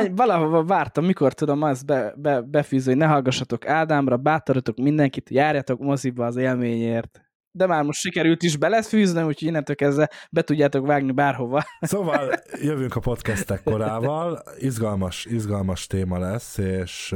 [0.15, 5.79] Valahova vártam, mikor tudom azt be, be, befűzni, hogy ne hallgassatok Ádámra, bátorítok mindenkit, járjatok
[5.79, 7.26] moziba az élményért
[7.57, 11.63] de már most sikerült is belefűzni, úgyhogy innentől kezdve be tudjátok vágni bárhova.
[11.79, 17.15] Szóval jövünk a podcastek korával, izgalmas, izgalmas téma lesz, és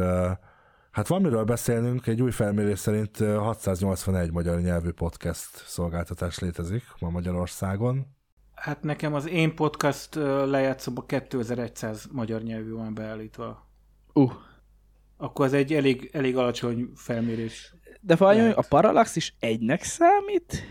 [0.91, 7.09] hát van miről beszélnünk, egy új felmérés szerint 681 magyar nyelvű podcast szolgáltatás létezik ma
[7.09, 8.05] Magyarországon.
[8.53, 10.15] Hát nekem az én podcast
[10.45, 13.67] lejátszóban 2100 magyar nyelvű van beállítva.
[14.13, 14.31] Uh.
[15.17, 17.75] Akkor ez egy elég, elég alacsony felmérés.
[18.01, 20.63] De vajon a Parallax is egynek számít?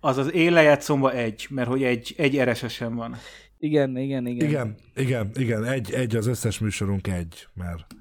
[0.00, 3.16] Az az én lejátszomba egy, mert hogy egy, egy rss van.
[3.58, 4.48] Igen, igen, igen.
[4.48, 7.94] Igen, igen, igen, egy, egy az összes műsorunk egy, mert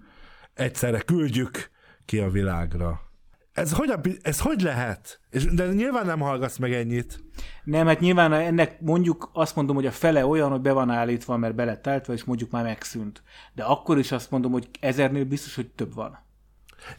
[0.54, 1.70] egyszerre küldjük
[2.06, 3.02] ki a világra.
[3.54, 5.20] Ez hogy, ez hogy lehet?
[5.30, 7.24] És, de nyilván nem hallgatsz meg ennyit.
[7.64, 11.38] Nem, hát nyilván ennek mondjuk azt mondom, hogy a fele olyan, hogy be van állítva,
[11.38, 13.24] mert be lett állítva, és mondjuk már megszűnt.
[13.54, 16.20] De akkor is azt mondom, hogy ezernél biztos, hogy több van.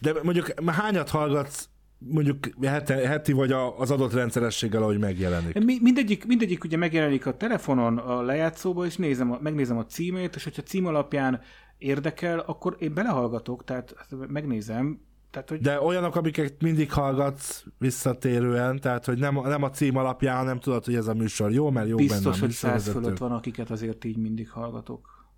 [0.01, 1.69] De mondjuk hányat hallgatsz
[1.99, 5.65] mondjuk heti, heti vagy az adott rendszerességgel, ahogy megjelenik?
[5.65, 10.45] Mi, mindegyik, mindegyik ugye megjelenik a telefonon a lejátszóba, és nézem, megnézem a címét, és
[10.45, 11.41] hogyha cím alapján
[11.79, 13.95] érdekel, akkor én belehallgatok, tehát
[14.29, 15.61] megnézem, tehát, hogy...
[15.61, 20.85] De olyanok, amiket mindig hallgatsz visszatérően, tehát hogy nem, nem a cím alapján, hanem tudod,
[20.85, 23.71] hogy ez a műsor jó, mert jó Biztos, benne a hogy száz fölött van, akiket
[23.71, 25.29] azért így mindig hallgatok.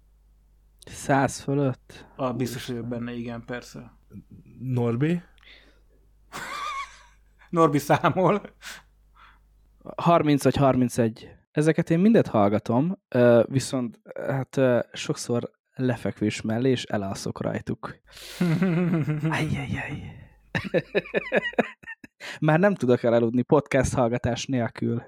[0.86, 2.07] Száz fölött?
[2.16, 3.95] A, biztos vagyok benne, igen, persze.
[4.59, 5.22] Norbi?
[7.50, 8.42] Norbi számol.
[9.96, 11.28] 30 vagy 31.
[11.50, 12.98] Ezeket én mindet hallgatom,
[13.44, 14.61] viszont hát
[14.92, 17.96] sokszor lefekvés mellé, és elalszok rajtuk.
[19.30, 20.26] Ajjajjaj.
[22.40, 25.02] Már nem tudok elaludni podcast hallgatás nélkül.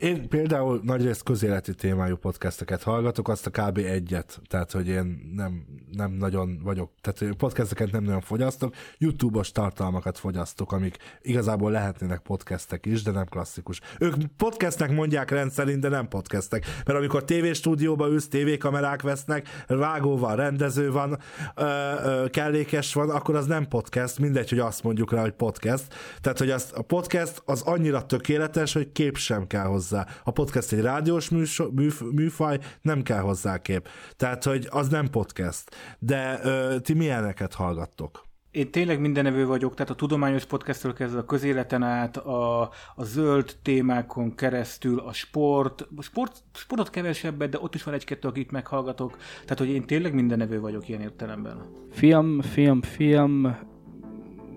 [0.00, 3.78] Én például nagyrészt közéleti témájú podcasteket hallgatok, azt a kb.
[3.78, 10.18] egyet, tehát hogy én nem, nem nagyon vagyok, tehát podcasteket nem nagyon fogyasztok, YouTube-os tartalmakat
[10.18, 13.80] fogyasztok, amik igazából lehetnének podcastek is, de nem klasszikus.
[13.98, 20.36] Ők podcastnek mondják rendszerint, de nem podcastek, mert amikor tévéstúdióba ülsz, tévékamerák vesznek, vágó van,
[20.36, 21.18] rendező van,
[21.54, 21.64] ö,
[22.04, 25.94] ö, kellékes van, akkor az nem podcast, mindegy, hogy azt mondjuk rá, hogy podcast.
[26.20, 30.06] Tehát, hogy az, a podcast az annyira tökéletes, hogy kép sem kell hozzá hozzá.
[30.24, 33.88] A podcast egy rádiós műso, műf, műfaj, nem kell hozzá kép.
[34.16, 35.76] Tehát, hogy az nem podcast.
[35.98, 38.28] De ö, ti milyeneket hallgattok?
[38.50, 42.62] Én tényleg mindenevő vagyok, tehát a tudományos podcastről kezdve a közéleten át, a,
[42.94, 48.28] a zöld témákon keresztül, a sport, a sport, sportot kevesebbet, de ott is van egy-kettő,
[48.28, 51.56] akit meghallgatok, tehát hogy én tényleg mindenevő vagyok ilyen értelemben.
[51.90, 53.56] Film, film, film,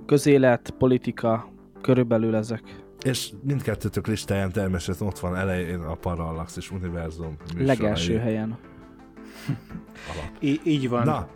[0.06, 2.83] közélet, politika, körülbelül ezek.
[3.04, 7.66] És mindkettőtök listáján természetesen ott van elején a Parallax Univerzum műsorai.
[7.66, 8.58] Legelső helyen.
[10.40, 11.04] I- így van.
[11.06, 11.28] Na,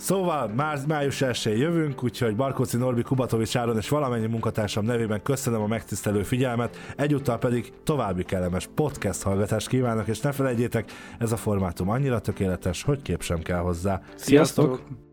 [0.00, 5.60] Szóval már május 1 jövünk, úgyhogy Barkóci Norbi, Kubatovics Áron és valamennyi munkatársam nevében köszönöm
[5.60, 11.36] a megtisztelő figyelmet, egyúttal pedig további kellemes podcast hallgatást kívánok, és ne felejtjétek, ez a
[11.36, 14.00] formátum annyira tökéletes, hogy kép sem kell hozzá.
[14.14, 14.64] Sziasztok!
[14.66, 15.09] Sziasztok!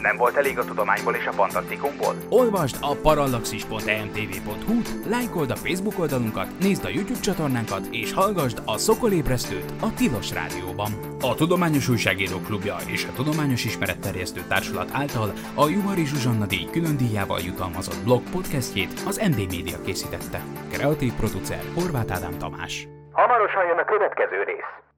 [0.00, 2.14] Nem volt elég a tudományból és a fantasztikumból?
[2.28, 9.72] Olvasd a parallaxis.emtv.hu, lájkold a Facebook oldalunkat, nézd a YouTube csatornánkat, és hallgassd a Szokolébresztőt
[9.80, 10.92] a Tilos Rádióban.
[11.20, 16.96] A Tudományos Újságíró Klubja és a Tudományos Ismeretterjesztő Társulat által a Juhari Zsuzsanna díj külön
[16.96, 20.40] díjával jutalmazott blog podcastjét az MD Media készítette.
[20.72, 22.88] Kreatív producer Horváth Ádám Tamás.
[23.12, 24.93] Hamarosan jön a következő rész.